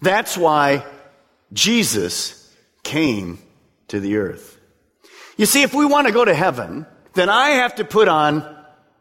That's 0.02 0.38
why 0.38 0.86
Jesus 1.54 2.54
came 2.84 3.40
to 3.88 4.00
the 4.00 4.18
earth. 4.18 4.60
You 5.38 5.46
see, 5.46 5.64
if 5.64 5.74
we 5.74 5.86
want 5.86 6.08
to 6.08 6.14
go 6.14 6.26
to 6.26 6.34
heaven, 6.34 6.86
then 7.14 7.30
I 7.30 7.50
have 7.52 7.76
to 7.76 7.86
put 7.86 8.08
on 8.08 8.57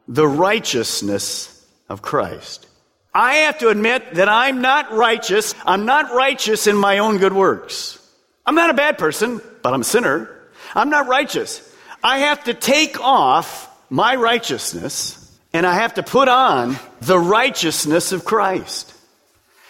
the 0.08 0.26
righteousness 0.26 1.66
of 1.88 2.02
Christ. 2.02 2.66
I 3.14 3.34
have 3.34 3.58
to 3.58 3.68
admit 3.68 4.14
that 4.14 4.28
I'm 4.28 4.60
not 4.60 4.92
righteous. 4.92 5.54
I'm 5.64 5.86
not 5.86 6.12
righteous 6.12 6.66
in 6.66 6.76
my 6.76 6.98
own 6.98 7.18
good 7.18 7.32
works. 7.32 7.98
I'm 8.44 8.54
not 8.54 8.70
a 8.70 8.74
bad 8.74 8.98
person, 8.98 9.40
but 9.62 9.72
I'm 9.72 9.80
a 9.80 9.84
sinner. 9.84 10.30
I'm 10.74 10.90
not 10.90 11.08
righteous. 11.08 11.62
I 12.02 12.18
have 12.18 12.44
to 12.44 12.54
take 12.54 13.00
off 13.00 13.72
my 13.90 14.14
righteousness 14.16 15.22
and 15.52 15.66
I 15.66 15.74
have 15.74 15.94
to 15.94 16.02
put 16.02 16.28
on 16.28 16.76
the 17.00 17.18
righteousness 17.18 18.12
of 18.12 18.24
Christ. 18.24 18.92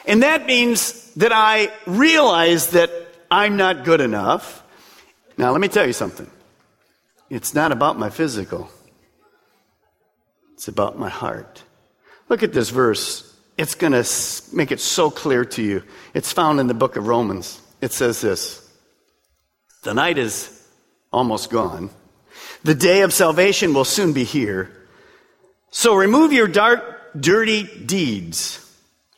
And 0.07 0.23
that 0.23 0.47
means 0.47 1.13
that 1.15 1.33
I 1.33 1.73
realize 1.87 2.71
that 2.71 2.91
I'm 3.31 3.57
not 3.57 3.85
good 3.85 4.01
enough. 4.01 4.63
Now, 5.39 5.53
let 5.53 5.61
me 5.61 5.69
tell 5.69 5.87
you 5.87 5.93
something. 5.93 6.31
It's 7.31 7.55
not 7.55 7.73
about 7.73 7.99
my 7.99 8.11
physical, 8.11 8.71
it's 10.57 10.69
about 10.69 10.99
my 10.99 11.11
heart. 11.11 11.63
Look 12.31 12.43
at 12.43 12.55
this 12.55 12.71
verse. 12.71 13.31
It's 13.59 13.75
going 13.75 13.93
to 13.93 14.05
make 14.55 14.73
it 14.73 14.81
so 14.81 15.11
clear 15.11 15.45
to 15.45 15.63
you. 15.63 15.83
It's 16.15 16.33
found 16.33 16.61
in 16.61 16.67
the 16.67 16.75
book 16.75 16.97
of 16.97 17.07
Romans. 17.07 17.61
It 17.83 17.93
says 17.93 18.23
this 18.23 18.67
The 19.83 19.93
night 19.93 20.17
is 20.17 20.67
almost 21.13 21.51
gone, 21.51 21.91
the 22.65 22.75
day 22.75 23.03
of 23.03 23.13
salvation 23.13 23.75
will 23.75 23.85
soon 23.85 24.15
be 24.15 24.25
here. 24.25 24.73
So 25.71 25.95
remove 25.95 26.33
your 26.33 26.49
dark, 26.49 27.21
dirty 27.21 27.65
deeds, 27.65 28.59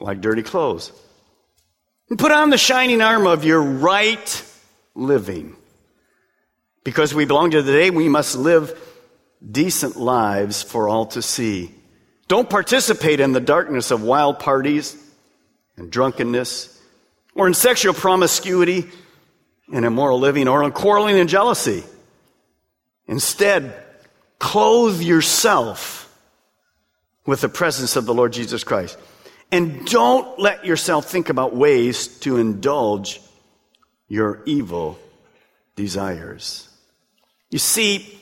like 0.00 0.21
dirty 0.21 0.42
clothes, 0.42 0.90
and 2.11 2.18
put 2.18 2.33
on 2.33 2.50
the 2.50 2.59
shining 2.59 3.00
armor 3.00 3.30
of 3.30 3.45
your 3.45 3.62
right 3.62 4.45
living. 4.97 5.54
Because 6.83 7.14
we 7.14 7.26
belong 7.26 7.52
to 7.52 7.62
the 7.62 7.71
day, 7.71 7.90
we 7.90 8.09
must 8.09 8.35
live 8.35 8.76
decent 9.47 9.97
lives 9.97 10.62
for 10.62 10.88
all 10.88 11.07
to 11.07 11.23
see. 11.23 11.75
Don't 12.26 12.50
participate 12.50 13.21
in 13.21 13.33
the 13.33 13.40
darkness 13.40 13.90
of 13.90 14.02
wild 14.02 14.38
parties 14.38 14.97
and 15.76 15.90
drunkenness, 15.90 16.80
or 17.35 17.47
in 17.47 17.54
sexual 17.54 17.95
promiscuity 17.95 18.91
and 19.73 19.84
immoral 19.84 20.19
living, 20.19 20.49
or 20.49 20.65
in 20.65 20.73
quarreling 20.73 21.19
and 21.19 21.28
jealousy. 21.28 21.84
Instead, 23.06 23.80
clothe 24.39 25.00
yourself 25.00 26.04
with 27.26 27.41
the 27.41 27.49
presence 27.49 27.95
of 27.97 28.06
the 28.06 28.15
Lord 28.15 28.32
Jesus 28.32 28.65
Christ. 28.65 28.99
And 29.52 29.86
don't 29.86 30.39
let 30.39 30.65
yourself 30.67 31.06
think 31.06 31.28
about 31.28 31.54
ways 31.54 32.08
to 32.21 32.36
indulge 32.36 33.21
your 34.08 34.43
evil 34.47 34.99
desires. 35.76 36.69
You 37.50 37.58
see, 37.58 38.18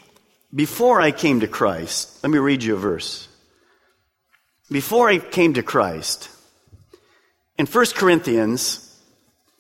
before 0.57 1.03
I 1.03 1.11
came 1.11 1.40
to 1.40 1.47
Christ, 1.47 2.25
let 2.25 2.31
me 2.31 2.38
read 2.38 2.62
you 2.62 2.75
a 2.75 2.79
verse. 2.79 3.29
Before 4.71 5.09
I 5.09 5.19
came 5.19 5.55
to 5.55 5.62
Christ, 5.62 6.31
in 7.59 7.66
1 7.66 7.87
Corinthians, 7.95 8.83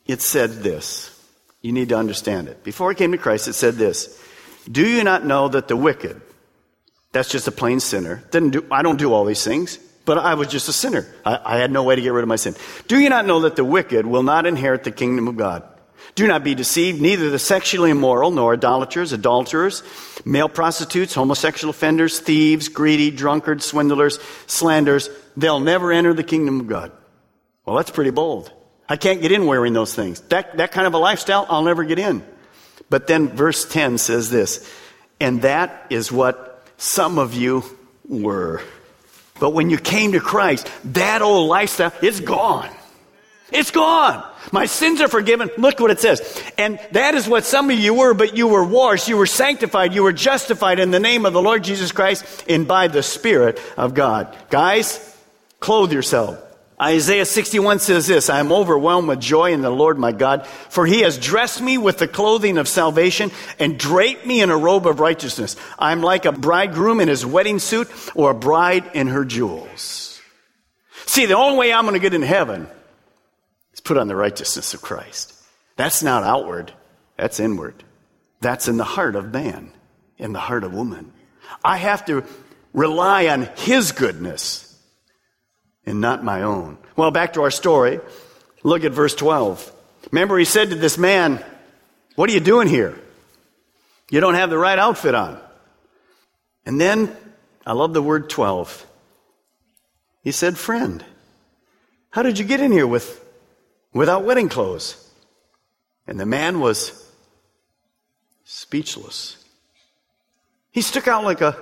it 0.06 0.22
said 0.22 0.62
this. 0.62 1.12
You 1.60 1.72
need 1.72 1.90
to 1.90 1.98
understand 1.98 2.48
it. 2.48 2.64
Before 2.64 2.90
I 2.90 2.94
came 2.94 3.12
to 3.12 3.18
Christ, 3.18 3.46
it 3.46 3.52
said 3.52 3.74
this 3.74 4.20
Do 4.70 4.86
you 4.86 5.04
not 5.04 5.26
know 5.26 5.48
that 5.48 5.68
the 5.68 5.76
wicked, 5.76 6.20
that's 7.12 7.28
just 7.28 7.46
a 7.46 7.52
plain 7.52 7.78
sinner, 7.78 8.24
didn't 8.30 8.50
do, 8.50 8.66
I 8.70 8.82
don't 8.82 8.98
do 8.98 9.12
all 9.12 9.26
these 9.26 9.44
things, 9.44 9.78
but 10.06 10.16
I 10.16 10.34
was 10.34 10.48
just 10.48 10.68
a 10.70 10.72
sinner. 10.72 11.06
I, 11.26 11.40
I 11.44 11.56
had 11.58 11.70
no 11.70 11.82
way 11.82 11.96
to 11.96 12.02
get 12.02 12.12
rid 12.12 12.22
of 12.22 12.28
my 12.28 12.36
sin. 12.36 12.54
Do 12.88 12.98
you 12.98 13.10
not 13.10 13.26
know 13.26 13.40
that 13.40 13.56
the 13.56 13.64
wicked 13.64 14.06
will 14.06 14.22
not 14.22 14.46
inherit 14.46 14.84
the 14.84 14.92
kingdom 14.92 15.28
of 15.28 15.36
God? 15.36 15.62
Do 16.14 16.26
not 16.26 16.44
be 16.44 16.54
deceived. 16.54 17.00
Neither 17.00 17.30
the 17.30 17.38
sexually 17.38 17.90
immoral, 17.90 18.30
nor 18.30 18.54
idolaters, 18.54 19.12
adulterers, 19.12 19.82
male 20.24 20.48
prostitutes, 20.48 21.14
homosexual 21.14 21.70
offenders, 21.70 22.20
thieves, 22.20 22.68
greedy, 22.68 23.10
drunkards, 23.10 23.64
swindlers, 23.64 24.18
slanders, 24.46 25.10
they'll 25.36 25.60
never 25.60 25.92
enter 25.92 26.14
the 26.14 26.24
kingdom 26.24 26.60
of 26.60 26.66
God. 26.66 26.92
Well, 27.64 27.76
that's 27.76 27.90
pretty 27.90 28.10
bold. 28.10 28.52
I 28.88 28.96
can't 28.96 29.20
get 29.20 29.32
in 29.32 29.46
wearing 29.46 29.72
those 29.72 29.94
things. 29.94 30.20
That, 30.22 30.56
that 30.58 30.72
kind 30.72 30.86
of 30.86 30.94
a 30.94 30.98
lifestyle, 30.98 31.46
I'll 31.48 31.64
never 31.64 31.84
get 31.84 31.98
in. 31.98 32.24
But 32.88 33.06
then 33.06 33.28
verse 33.28 33.64
10 33.68 33.98
says 33.98 34.30
this, 34.30 34.70
and 35.20 35.42
that 35.42 35.86
is 35.90 36.12
what 36.12 36.64
some 36.76 37.18
of 37.18 37.34
you 37.34 37.64
were. 38.08 38.62
But 39.40 39.50
when 39.50 39.70
you 39.70 39.78
came 39.78 40.12
to 40.12 40.20
Christ, 40.20 40.70
that 40.84 41.22
old 41.22 41.48
lifestyle, 41.48 41.92
it's 42.00 42.20
gone. 42.20 42.70
It's 43.52 43.70
gone. 43.70 44.24
My 44.52 44.66
sins 44.66 45.00
are 45.00 45.08
forgiven. 45.08 45.50
Look 45.56 45.78
what 45.80 45.90
it 45.90 46.00
says. 46.00 46.42
And 46.58 46.80
that 46.92 47.14
is 47.14 47.28
what 47.28 47.44
some 47.44 47.70
of 47.70 47.78
you 47.78 47.94
were, 47.94 48.14
but 48.14 48.36
you 48.36 48.48
were 48.48 48.64
washed, 48.64 49.08
you 49.08 49.16
were 49.16 49.26
sanctified, 49.26 49.94
you 49.94 50.02
were 50.02 50.12
justified 50.12 50.78
in 50.78 50.90
the 50.90 51.00
name 51.00 51.26
of 51.26 51.32
the 51.32 51.42
Lord 51.42 51.64
Jesus 51.64 51.92
Christ 51.92 52.44
and 52.48 52.66
by 52.66 52.88
the 52.88 53.02
Spirit 53.02 53.60
of 53.76 53.94
God. 53.94 54.36
Guys, 54.50 55.16
clothe 55.60 55.92
yourself. 55.92 56.42
Isaiah 56.80 57.24
61 57.24 57.78
says 57.78 58.06
this, 58.06 58.28
I 58.28 58.38
am 58.38 58.52
overwhelmed 58.52 59.08
with 59.08 59.20
joy 59.20 59.52
in 59.52 59.62
the 59.62 59.70
Lord 59.70 59.96
my 59.96 60.12
God, 60.12 60.46
for 60.46 60.84
he 60.84 61.00
has 61.00 61.16
dressed 61.16 61.62
me 61.62 61.78
with 61.78 61.96
the 61.96 62.08
clothing 62.08 62.58
of 62.58 62.68
salvation 62.68 63.30
and 63.58 63.78
draped 63.78 64.26
me 64.26 64.42
in 64.42 64.50
a 64.50 64.56
robe 64.58 64.86
of 64.86 65.00
righteousness. 65.00 65.56
I 65.78 65.92
am 65.92 66.02
like 66.02 66.26
a 66.26 66.32
bridegroom 66.32 67.00
in 67.00 67.08
his 67.08 67.24
wedding 67.24 67.60
suit 67.60 67.88
or 68.14 68.32
a 68.32 68.34
bride 68.34 68.90
in 68.92 69.06
her 69.06 69.24
jewels. 69.24 70.20
See, 71.06 71.24
the 71.24 71.36
only 71.36 71.56
way 71.56 71.72
I'm 71.72 71.84
going 71.84 71.94
to 71.94 72.00
get 72.00 72.12
in 72.12 72.20
heaven 72.20 72.68
put 73.86 73.96
on 73.96 74.08
the 74.08 74.16
righteousness 74.16 74.74
of 74.74 74.82
Christ. 74.82 75.32
That's 75.76 76.02
not 76.02 76.24
outward, 76.24 76.72
that's 77.16 77.40
inward. 77.40 77.82
That's 78.40 78.68
in 78.68 78.76
the 78.76 78.84
heart 78.84 79.16
of 79.16 79.32
man, 79.32 79.72
in 80.18 80.32
the 80.32 80.40
heart 80.40 80.64
of 80.64 80.74
woman. 80.74 81.12
I 81.64 81.78
have 81.78 82.04
to 82.06 82.24
rely 82.72 83.28
on 83.28 83.48
his 83.56 83.92
goodness 83.92 84.78
and 85.86 86.00
not 86.00 86.24
my 86.24 86.42
own. 86.42 86.76
Well, 86.96 87.10
back 87.10 87.34
to 87.34 87.42
our 87.42 87.50
story. 87.50 88.00
Look 88.62 88.84
at 88.84 88.92
verse 88.92 89.14
12. 89.14 89.72
Remember, 90.12 90.38
he 90.38 90.44
said 90.44 90.70
to 90.70 90.76
this 90.76 90.98
man, 90.98 91.42
What 92.16 92.28
are 92.28 92.32
you 92.32 92.40
doing 92.40 92.68
here? 92.68 92.98
You 94.10 94.20
don't 94.20 94.34
have 94.34 94.50
the 94.50 94.58
right 94.58 94.78
outfit 94.78 95.14
on. 95.14 95.40
And 96.64 96.80
then, 96.80 97.16
I 97.64 97.72
love 97.72 97.94
the 97.94 98.02
word 98.02 98.28
12. 98.28 98.86
He 100.22 100.32
said, 100.32 100.58
Friend, 100.58 101.04
how 102.10 102.22
did 102.22 102.38
you 102.38 102.44
get 102.44 102.60
in 102.60 102.72
here 102.72 102.86
with, 102.86 103.24
without 103.96 104.24
wedding 104.24 104.48
clothes? 104.48 105.02
And 106.06 106.20
the 106.20 106.26
man 106.26 106.60
was 106.60 107.10
speechless. 108.44 109.42
He 110.70 110.82
stuck 110.82 111.08
out 111.08 111.24
like 111.24 111.40
a, 111.40 111.56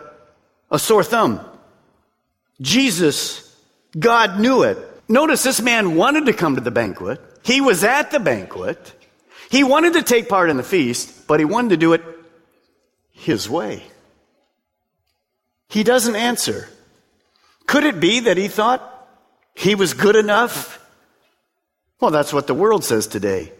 a 0.71 0.79
sore 0.79 1.05
thumb. 1.05 1.41
Jesus 2.61 3.45
God 3.99 4.41
knew 4.41 4.63
it. 4.63 4.79
Notice 5.09 5.43
this 5.43 5.61
man 5.61 5.95
wanted 5.95 6.27
to 6.27 6.33
come 6.33 6.57
to 6.57 6.61
the 6.61 6.71
banquet. 6.71 7.21
He 7.45 7.61
was 7.61 7.85
at 7.85 8.11
the 8.11 8.21
banquet. 8.21 8.93
He 9.51 9.63
wanted 9.63 9.95
to 9.95 10.03
take 10.03 10.29
part 10.29 10.51
in 10.51 10.57
the 10.57 10.63
feast, 10.63 11.27
but 11.27 11.39
he 11.39 11.45
wanted 11.45 11.71
to 11.71 11.77
do 11.77 11.93
it 11.93 12.03
his 13.13 13.49
way. 13.49 13.83
He 15.69 15.85
doesn't 15.85 16.17
answer. 16.17 16.69
Could 17.67 17.85
it 17.85 18.01
be 18.01 18.21
that 18.21 18.37
he 18.37 18.49
thought 18.49 18.83
he 19.55 19.75
was 19.75 19.95
good 19.95 20.17
enough? 20.17 20.81
Well, 22.01 22.11
that's 22.11 22.33
what 22.33 22.47
the 22.47 22.55
world 22.55 22.85
says 22.85 23.07
today. 23.07 23.53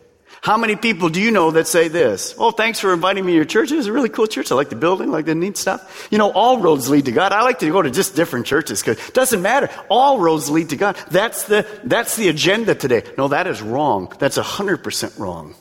How 0.45 0.59
many 0.59 0.77
people 0.77 1.09
do 1.09 1.23
you 1.23 1.31
know 1.31 1.53
that 1.53 1.67
say 1.67 1.89
this? 1.89 2.35
Oh, 2.37 2.51
thanks 2.51 2.79
for 2.79 2.93
inviting 2.93 3.25
me 3.25 3.33
to 3.33 3.37
your 3.37 3.45
church. 3.47 3.73
It 3.73 3.77
was 3.77 3.87
a 3.87 3.93
really 3.95 4.11
cool 4.11 4.27
church. 4.27 4.53
I 4.53 4.55
like 4.55 4.69
the 4.69 4.77
building, 4.77 5.09
I 5.09 5.13
like 5.13 5.25
the 5.25 5.35
neat 5.35 5.57
stuff. 5.57 6.09
You 6.11 6.19
know, 6.19 6.31
all 6.33 6.61
roads 6.61 6.91
lead 6.91 7.07
to 7.07 7.13
God. 7.13 7.33
I 7.33 7.43
like 7.43 7.61
to 7.61 7.71
go 7.71 7.81
to 7.81 7.91
just 7.91 8.15
different 8.15 8.45
churches 8.45 8.83
because 8.83 8.99
it 9.09 9.15
doesn't 9.15 9.41
matter. 9.41 9.71
All 9.89 10.19
roads 10.19 10.51
lead 10.51 10.69
to 10.71 10.77
God. 10.77 10.97
That's 11.11 11.45
the, 11.45 11.67
that's 11.85 12.17
the 12.17 12.29
agenda 12.29 12.75
today. 12.75 13.05
No, 13.17 13.29
that 13.29 13.47
is 13.47 13.63
wrong. 13.63 14.13
That's 14.19 14.37
100% 14.37 15.19
wrong. 15.19 15.55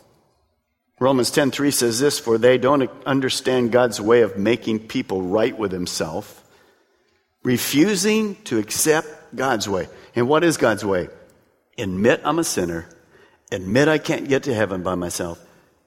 Romans 1.00 1.32
10:3 1.32 1.74
says 1.74 2.00
this, 2.00 2.20
for 2.20 2.38
they 2.38 2.58
don't 2.58 2.90
understand 3.06 3.72
God's 3.72 4.02
way 4.02 4.22
of 4.22 4.38
making 4.38 4.88
people 4.88 5.22
right 5.22 5.58
with 5.58 5.72
himself, 5.72 6.44
refusing 7.44 8.36
to 8.44 8.58
accept 8.58 9.08
God's 9.36 9.70
way. 9.70 9.88
And 10.16 10.28
what 10.28 10.44
is 10.44 10.58
God's 10.58 10.84
way? 10.84 11.08
Admit 11.78 12.22
I'm 12.24 12.40
a 12.40 12.44
sinner 12.44 12.88
admit 13.54 13.88
I 13.88 13.98
can't 13.98 14.28
get 14.28 14.44
to 14.44 14.54
heaven 14.54 14.84
by 14.84 14.96
myself, 14.96 15.40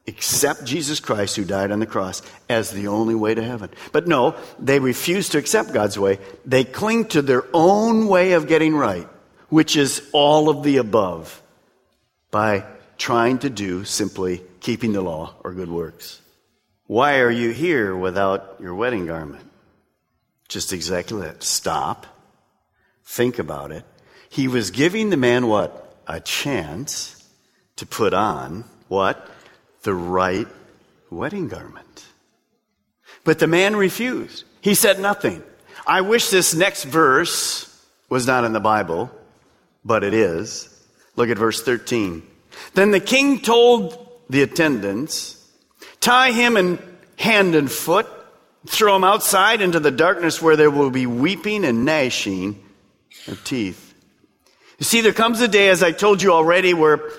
accept 0.07 0.65
Jesus 0.65 1.01
Christ 1.01 1.37
who 1.37 1.45
died 1.45 1.73
on 1.73 1.81
the 1.81 1.87
cross 1.87 2.23
as 2.49 2.71
the 2.71 2.89
only 2.89 3.15
way 3.15 3.35
to 3.35 3.43
heaven. 3.43 3.71
But 3.93 4.07
no, 4.07 4.37
they 4.59 4.79
refuse 4.79 5.31
to 5.31 5.39
accept 5.39 5.73
God's 5.73 5.99
way. 5.99 6.19
They 6.45 6.65
cling 6.65 7.07
to 7.07 7.23
their 7.23 7.45
own 7.53 8.07
way 8.07 8.33
of 8.33 8.47
getting 8.47 8.75
right, 8.75 9.09
which 9.49 9.77
is 9.77 10.09
all 10.13 10.49
of 10.49 10.63
the 10.63 10.77
above, 10.77 11.43
by 12.31 12.65
trying 12.99 13.39
to 13.39 13.51
do 13.51 13.85
simply 13.85 14.43
keeping 14.61 14.93
the 14.93 15.03
law 15.03 15.35
or 15.43 15.53
good 15.53 15.71
works. 15.71 16.21
Why 16.87 17.19
are 17.19 17.31
you 17.31 17.51
here 17.51 17.97
without 17.97 18.57
your 18.61 18.75
wedding 18.75 19.07
garment? 19.07 19.45
Just 20.49 20.73
exactly 20.73 21.23
that. 21.23 21.43
Stop. 21.43 22.07
Think 23.05 23.41
about 23.41 23.73
it. 23.73 23.85
He 24.29 24.49
was 24.49 24.71
giving 24.71 25.11
the 25.11 25.17
man 25.17 25.47
what? 25.47 25.83
A 26.07 26.21
chance 26.21 27.29
to 27.77 27.87
put 27.87 28.15
on 28.15 28.65
what? 28.89 29.29
The 29.83 29.95
right 29.95 30.49
wedding 31.11 31.49
garment. 31.49 32.05
But 33.25 33.39
the 33.39 33.47
man 33.47 33.77
refused. 33.77 34.45
He 34.61 34.75
said 34.75 35.01
nothing. 35.01 35.43
I 35.87 36.01
wish 36.01 36.31
this 36.31 36.55
next 36.55 36.85
verse 36.85 37.85
was 38.09 38.27
not 38.27 38.45
in 38.45 38.53
the 38.53 38.61
Bible, 38.61 39.11
but 39.85 40.05
it 40.05 40.15
is. 40.15 40.73
Look 41.17 41.29
at 41.29 41.39
verse 41.39 41.63
13. 41.63 42.23
Then 42.75 42.91
the 42.91 43.01
king 43.01 43.41
told 43.41 44.09
the 44.29 44.43
attendants, 44.43 45.45
tie 46.01 46.33
him 46.33 46.57
in 46.57 46.79
hand 47.17 47.55
and 47.55 47.71
foot, 47.71 48.07
throw 48.67 48.97
him 48.97 49.05
outside 49.05 49.61
into 49.61 49.81
the 49.81 49.91
darkness 49.91 50.43
where 50.43 50.57
there 50.57 50.71
will 50.71 50.91
be 50.91 51.07
weeping 51.07 51.65
and 51.65 51.85
gnashing 51.85 52.63
of 53.29 53.43
teeth. 53.45 53.86
You 54.79 54.85
see, 54.85 55.01
there 55.01 55.13
comes 55.13 55.41
a 55.41 55.49
day, 55.49 55.69
as 55.69 55.83
I 55.83 55.93
told 55.93 56.23
you 56.23 56.33
already, 56.33 56.75
where 56.75 57.11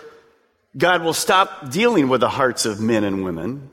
God 0.77 1.01
will 1.01 1.13
stop 1.13 1.71
dealing 1.71 2.07
with 2.07 2.21
the 2.21 2.29
hearts 2.29 2.65
of 2.65 2.79
men 2.79 3.03
and 3.03 3.23
women. 3.23 3.71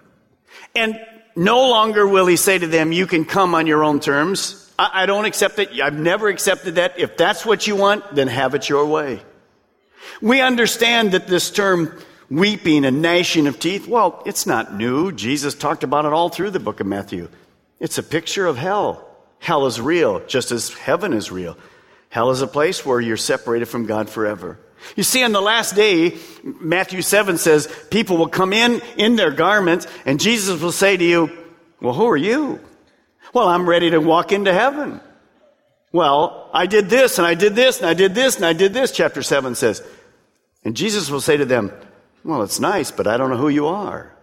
And 0.74 0.98
no 1.36 1.68
longer 1.68 2.06
will 2.06 2.26
he 2.26 2.36
say 2.36 2.58
to 2.58 2.66
them, 2.66 2.92
you 2.92 3.06
can 3.06 3.24
come 3.24 3.54
on 3.54 3.66
your 3.66 3.84
own 3.84 4.00
terms. 4.00 4.72
I, 4.78 5.02
I, 5.02 5.06
don't 5.06 5.24
accept 5.24 5.58
it. 5.58 5.80
I've 5.80 5.98
never 5.98 6.28
accepted 6.28 6.76
that. 6.76 6.98
If 6.98 7.16
that's 7.16 7.44
what 7.44 7.66
you 7.66 7.76
want, 7.76 8.14
then 8.14 8.28
have 8.28 8.54
it 8.54 8.68
your 8.68 8.86
way. 8.86 9.20
We 10.22 10.40
understand 10.40 11.12
that 11.12 11.26
this 11.26 11.50
term 11.50 12.00
weeping 12.30 12.84
and 12.84 13.02
gnashing 13.02 13.46
of 13.46 13.58
teeth, 13.58 13.86
well, 13.86 14.22
it's 14.24 14.46
not 14.46 14.74
new. 14.74 15.12
Jesus 15.12 15.54
talked 15.54 15.84
about 15.84 16.04
it 16.04 16.12
all 16.12 16.28
through 16.28 16.50
the 16.50 16.60
book 16.60 16.80
of 16.80 16.86
Matthew. 16.86 17.28
It's 17.80 17.98
a 17.98 18.02
picture 18.02 18.46
of 18.46 18.56
hell. 18.56 19.08
Hell 19.40 19.66
is 19.66 19.80
real, 19.80 20.24
just 20.26 20.52
as 20.52 20.72
heaven 20.72 21.12
is 21.12 21.30
real. 21.30 21.56
Hell 22.14 22.30
is 22.30 22.42
a 22.42 22.46
place 22.46 22.86
where 22.86 23.00
you're 23.00 23.16
separated 23.16 23.66
from 23.66 23.86
God 23.86 24.08
forever. 24.08 24.56
You 24.94 25.02
see, 25.02 25.24
on 25.24 25.32
the 25.32 25.40
last 25.40 25.74
day, 25.74 26.16
Matthew 26.44 27.02
7 27.02 27.38
says, 27.38 27.66
people 27.90 28.18
will 28.18 28.28
come 28.28 28.52
in 28.52 28.80
in 28.96 29.16
their 29.16 29.32
garments, 29.32 29.88
and 30.06 30.20
Jesus 30.20 30.60
will 30.60 30.70
say 30.70 30.96
to 30.96 31.04
you, 31.04 31.36
Well, 31.80 31.92
who 31.92 32.06
are 32.06 32.16
you? 32.16 32.60
Well, 33.32 33.48
I'm 33.48 33.68
ready 33.68 33.90
to 33.90 33.98
walk 33.98 34.30
into 34.30 34.52
heaven. 34.52 35.00
Well, 35.90 36.50
I 36.54 36.66
did 36.66 36.88
this, 36.88 37.18
and 37.18 37.26
I 37.26 37.34
did 37.34 37.56
this, 37.56 37.78
and 37.78 37.86
I 37.86 37.94
did 37.94 38.14
this, 38.14 38.36
and 38.36 38.46
I 38.46 38.52
did 38.52 38.72
this, 38.72 38.92
chapter 38.92 39.20
7 39.20 39.56
says. 39.56 39.82
And 40.64 40.76
Jesus 40.76 41.10
will 41.10 41.20
say 41.20 41.36
to 41.36 41.44
them, 41.44 41.72
Well, 42.22 42.44
it's 42.44 42.60
nice, 42.60 42.92
but 42.92 43.08
I 43.08 43.16
don't 43.16 43.30
know 43.30 43.38
who 43.38 43.48
you 43.48 43.66
are. 43.66 44.14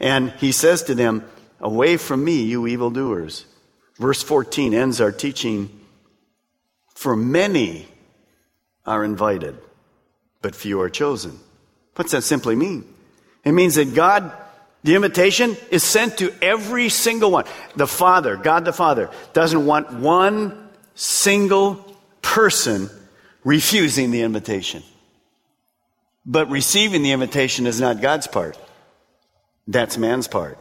And 0.00 0.30
he 0.38 0.50
says 0.50 0.84
to 0.84 0.94
them, 0.94 1.28
Away 1.60 1.98
from 1.98 2.24
me, 2.24 2.44
you 2.44 2.66
evildoers. 2.66 3.44
Verse 3.98 4.22
14 4.22 4.72
ends 4.72 4.98
our 4.98 5.12
teaching. 5.12 5.78
For 7.02 7.16
many 7.16 7.88
are 8.86 9.02
invited 9.02 9.58
but 10.40 10.54
few 10.54 10.80
are 10.82 10.88
chosen. 10.88 11.36
What's 11.96 12.12
that 12.12 12.22
simply 12.22 12.54
mean? 12.54 12.84
It 13.44 13.50
means 13.50 13.74
that 13.74 13.92
God, 13.92 14.32
the 14.84 14.94
invitation 14.94 15.56
is 15.72 15.82
sent 15.82 16.18
to 16.18 16.32
every 16.40 16.88
single 16.90 17.32
one. 17.32 17.46
The 17.74 17.88
Father, 17.88 18.36
God 18.36 18.64
the 18.64 18.72
Father, 18.72 19.10
doesn't 19.32 19.66
want 19.66 19.92
one 19.92 20.68
single 20.94 21.96
person 22.22 22.88
refusing 23.42 24.12
the 24.12 24.22
invitation. 24.22 24.84
But 26.24 26.50
receiving 26.50 27.02
the 27.02 27.10
invitation 27.10 27.66
is 27.66 27.80
not 27.80 28.00
God's 28.00 28.28
part. 28.28 28.56
That's 29.66 29.98
man's 29.98 30.28
part. 30.28 30.56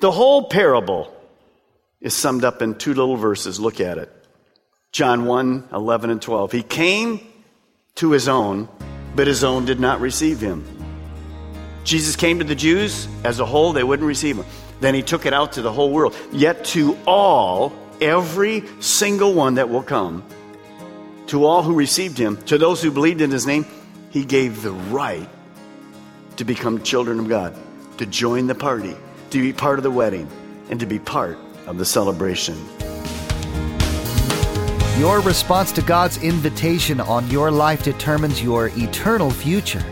The 0.00 0.12
whole 0.12 0.48
parable 0.48 1.14
is 2.00 2.14
summed 2.14 2.42
up 2.42 2.62
in 2.62 2.76
two 2.76 2.94
little 2.94 3.18
verses. 3.18 3.60
Look 3.60 3.82
at 3.82 3.98
it. 3.98 4.15
John 4.96 5.26
1, 5.26 5.68
11 5.74 6.08
and 6.08 6.22
12. 6.22 6.52
He 6.52 6.62
came 6.62 7.20
to 7.96 8.12
his 8.12 8.28
own, 8.28 8.66
but 9.14 9.26
his 9.26 9.44
own 9.44 9.66
did 9.66 9.78
not 9.78 10.00
receive 10.00 10.40
him. 10.40 10.64
Jesus 11.84 12.16
came 12.16 12.38
to 12.38 12.46
the 12.46 12.54
Jews 12.54 13.06
as 13.22 13.38
a 13.38 13.44
whole, 13.44 13.74
they 13.74 13.84
wouldn't 13.84 14.08
receive 14.08 14.38
him. 14.38 14.46
Then 14.80 14.94
he 14.94 15.02
took 15.02 15.26
it 15.26 15.34
out 15.34 15.52
to 15.52 15.60
the 15.60 15.70
whole 15.70 15.90
world. 15.90 16.16
Yet 16.32 16.64
to 16.76 16.96
all, 17.06 17.74
every 18.00 18.64
single 18.80 19.34
one 19.34 19.56
that 19.56 19.68
will 19.68 19.82
come, 19.82 20.24
to 21.26 21.44
all 21.44 21.62
who 21.62 21.74
received 21.74 22.16
him, 22.16 22.38
to 22.44 22.56
those 22.56 22.80
who 22.80 22.90
believed 22.90 23.20
in 23.20 23.30
his 23.30 23.46
name, 23.46 23.66
he 24.08 24.24
gave 24.24 24.62
the 24.62 24.72
right 24.72 25.28
to 26.38 26.44
become 26.44 26.82
children 26.82 27.18
of 27.18 27.28
God, 27.28 27.54
to 27.98 28.06
join 28.06 28.46
the 28.46 28.54
party, 28.54 28.96
to 29.28 29.42
be 29.42 29.52
part 29.52 29.78
of 29.78 29.82
the 29.82 29.90
wedding, 29.90 30.26
and 30.70 30.80
to 30.80 30.86
be 30.86 30.98
part 30.98 31.36
of 31.66 31.76
the 31.76 31.84
celebration. 31.84 32.56
Your 34.98 35.20
response 35.20 35.72
to 35.72 35.82
God's 35.82 36.22
invitation 36.22 37.02
on 37.02 37.28
your 37.28 37.50
life 37.50 37.82
determines 37.82 38.42
your 38.42 38.70
eternal 38.76 39.30
future. 39.30 39.84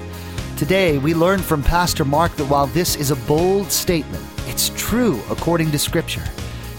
Today, 0.56 0.96
we 0.96 1.12
learn 1.12 1.40
from 1.40 1.62
Pastor 1.62 2.06
Mark 2.06 2.34
that 2.36 2.46
while 2.46 2.68
this 2.68 2.96
is 2.96 3.10
a 3.10 3.16
bold 3.16 3.70
statement, 3.70 4.24
it's 4.46 4.70
true 4.70 5.20
according 5.28 5.70
to 5.72 5.78
Scripture. 5.78 6.24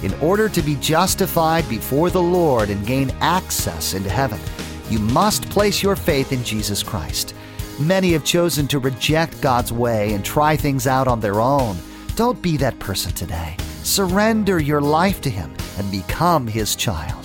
In 0.01 0.11
order 0.15 0.49
to 0.49 0.61
be 0.63 0.73
justified 0.77 1.69
before 1.69 2.09
the 2.09 2.21
Lord 2.21 2.71
and 2.71 2.83
gain 2.83 3.11
access 3.21 3.93
into 3.93 4.09
heaven, 4.09 4.39
you 4.89 4.97
must 4.97 5.47
place 5.51 5.83
your 5.83 5.95
faith 5.95 6.31
in 6.31 6.43
Jesus 6.43 6.81
Christ. 6.81 7.35
Many 7.79 8.13
have 8.13 8.25
chosen 8.25 8.67
to 8.69 8.79
reject 8.79 9.39
God's 9.39 9.71
way 9.71 10.13
and 10.13 10.25
try 10.25 10.57
things 10.57 10.87
out 10.87 11.07
on 11.07 11.19
their 11.19 11.39
own. 11.39 11.77
Don't 12.15 12.41
be 12.41 12.57
that 12.57 12.79
person 12.79 13.11
today. 13.11 13.55
Surrender 13.83 14.59
your 14.59 14.81
life 14.81 15.21
to 15.21 15.29
Him 15.29 15.53
and 15.77 15.91
become 15.91 16.47
His 16.47 16.75
child. 16.75 17.24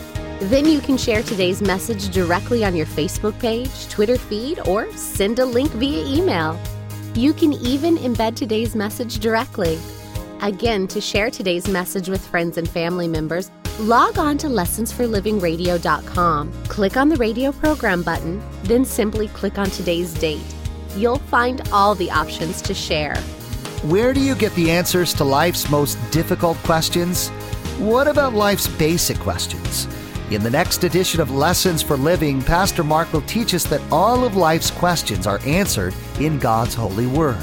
Then 0.41 0.65
you 0.65 0.81
can 0.81 0.97
share 0.97 1.21
today's 1.21 1.61
message 1.61 2.09
directly 2.09 2.65
on 2.65 2.75
your 2.75 2.87
Facebook 2.87 3.39
page, 3.39 3.87
Twitter 3.89 4.17
feed, 4.17 4.59
or 4.65 4.91
send 4.93 5.37
a 5.37 5.45
link 5.45 5.69
via 5.73 6.03
email. 6.03 6.59
You 7.13 7.31
can 7.31 7.53
even 7.53 7.97
embed 7.97 8.35
today's 8.35 8.75
message 8.75 9.19
directly. 9.19 9.77
Again, 10.41 10.87
to 10.87 10.99
share 10.99 11.29
today's 11.29 11.67
message 11.67 12.09
with 12.09 12.27
friends 12.27 12.57
and 12.57 12.67
family 12.67 13.07
members, 13.07 13.51
log 13.81 14.17
on 14.17 14.39
to 14.39 14.47
lessonsforlivingradio.com. 14.47 16.63
Click 16.63 16.97
on 16.97 17.09
the 17.09 17.17
radio 17.17 17.51
program 17.51 18.01
button, 18.01 18.41
then 18.63 18.83
simply 18.83 19.27
click 19.27 19.59
on 19.59 19.69
today's 19.69 20.11
date. 20.15 20.41
You'll 20.95 21.19
find 21.19 21.61
all 21.71 21.93
the 21.93 22.09
options 22.09 22.63
to 22.63 22.73
share. 22.73 23.15
Where 23.83 24.11
do 24.11 24.19
you 24.19 24.33
get 24.33 24.55
the 24.55 24.71
answers 24.71 25.13
to 25.15 25.23
life's 25.23 25.69
most 25.69 25.99
difficult 26.09 26.57
questions? 26.63 27.29
What 27.77 28.07
about 28.07 28.33
life's 28.33 28.67
basic 28.67 29.19
questions? 29.19 29.87
In 30.31 30.41
the 30.43 30.49
next 30.49 30.85
edition 30.85 31.19
of 31.19 31.29
Lessons 31.29 31.81
for 31.81 31.97
Living, 31.97 32.41
Pastor 32.41 32.85
Mark 32.85 33.11
will 33.11 33.21
teach 33.23 33.53
us 33.53 33.65
that 33.65 33.81
all 33.91 34.23
of 34.23 34.37
life's 34.37 34.71
questions 34.71 35.27
are 35.27 35.41
answered 35.45 35.93
in 36.21 36.39
God's 36.39 36.73
holy 36.73 37.05
word. 37.05 37.35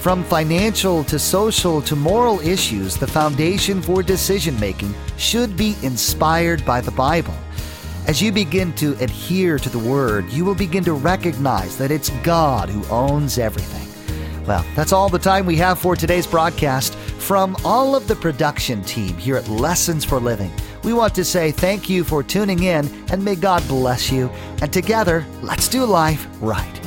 From 0.00 0.24
financial 0.24 1.04
to 1.04 1.18
social 1.18 1.82
to 1.82 1.94
moral 1.94 2.40
issues, 2.40 2.96
the 2.96 3.06
foundation 3.06 3.82
for 3.82 4.02
decision 4.02 4.58
making 4.58 4.94
should 5.18 5.54
be 5.54 5.76
inspired 5.82 6.64
by 6.64 6.80
the 6.80 6.92
Bible. 6.92 7.34
As 8.06 8.22
you 8.22 8.32
begin 8.32 8.72
to 8.76 8.94
adhere 9.02 9.58
to 9.58 9.68
the 9.68 9.78
Word, 9.78 10.30
you 10.30 10.46
will 10.46 10.54
begin 10.54 10.84
to 10.84 10.94
recognize 10.94 11.76
that 11.76 11.90
it's 11.90 12.08
God 12.22 12.70
who 12.70 12.86
owns 12.86 13.36
everything. 13.36 13.86
Well, 14.46 14.64
that's 14.74 14.94
all 14.94 15.10
the 15.10 15.18
time 15.18 15.44
we 15.44 15.56
have 15.56 15.78
for 15.78 15.94
today's 15.94 16.26
broadcast. 16.26 16.94
From 16.94 17.54
all 17.66 17.94
of 17.94 18.08
the 18.08 18.16
production 18.16 18.82
team 18.82 19.14
here 19.18 19.36
at 19.36 19.48
Lessons 19.48 20.06
for 20.06 20.20
Living, 20.20 20.52
we 20.84 20.92
want 20.92 21.14
to 21.14 21.24
say 21.24 21.50
thank 21.50 21.88
you 21.88 22.04
for 22.04 22.22
tuning 22.22 22.62
in 22.62 22.86
and 23.10 23.24
may 23.24 23.34
God 23.34 23.66
bless 23.66 24.12
you. 24.12 24.28
And 24.60 24.72
together, 24.72 25.26
let's 25.40 25.66
do 25.68 25.84
life 25.84 26.28
right. 26.40 26.80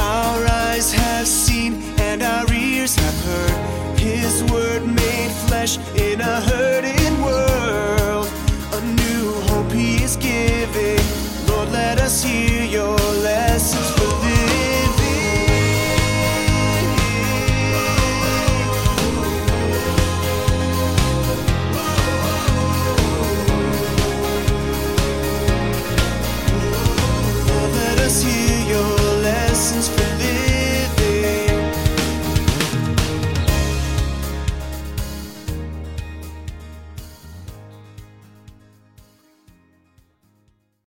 Our 0.00 0.46
eyes 0.46 0.92
have 0.92 1.26
seen 1.26 1.82
and 2.00 2.22
our 2.22 2.50
ears 2.52 2.96
have 2.96 3.24
heard 3.24 3.98
His 3.98 4.42
word 4.50 4.86
made 4.86 5.30
flesh 5.46 5.78
in 5.94 6.20
a. 6.20 6.53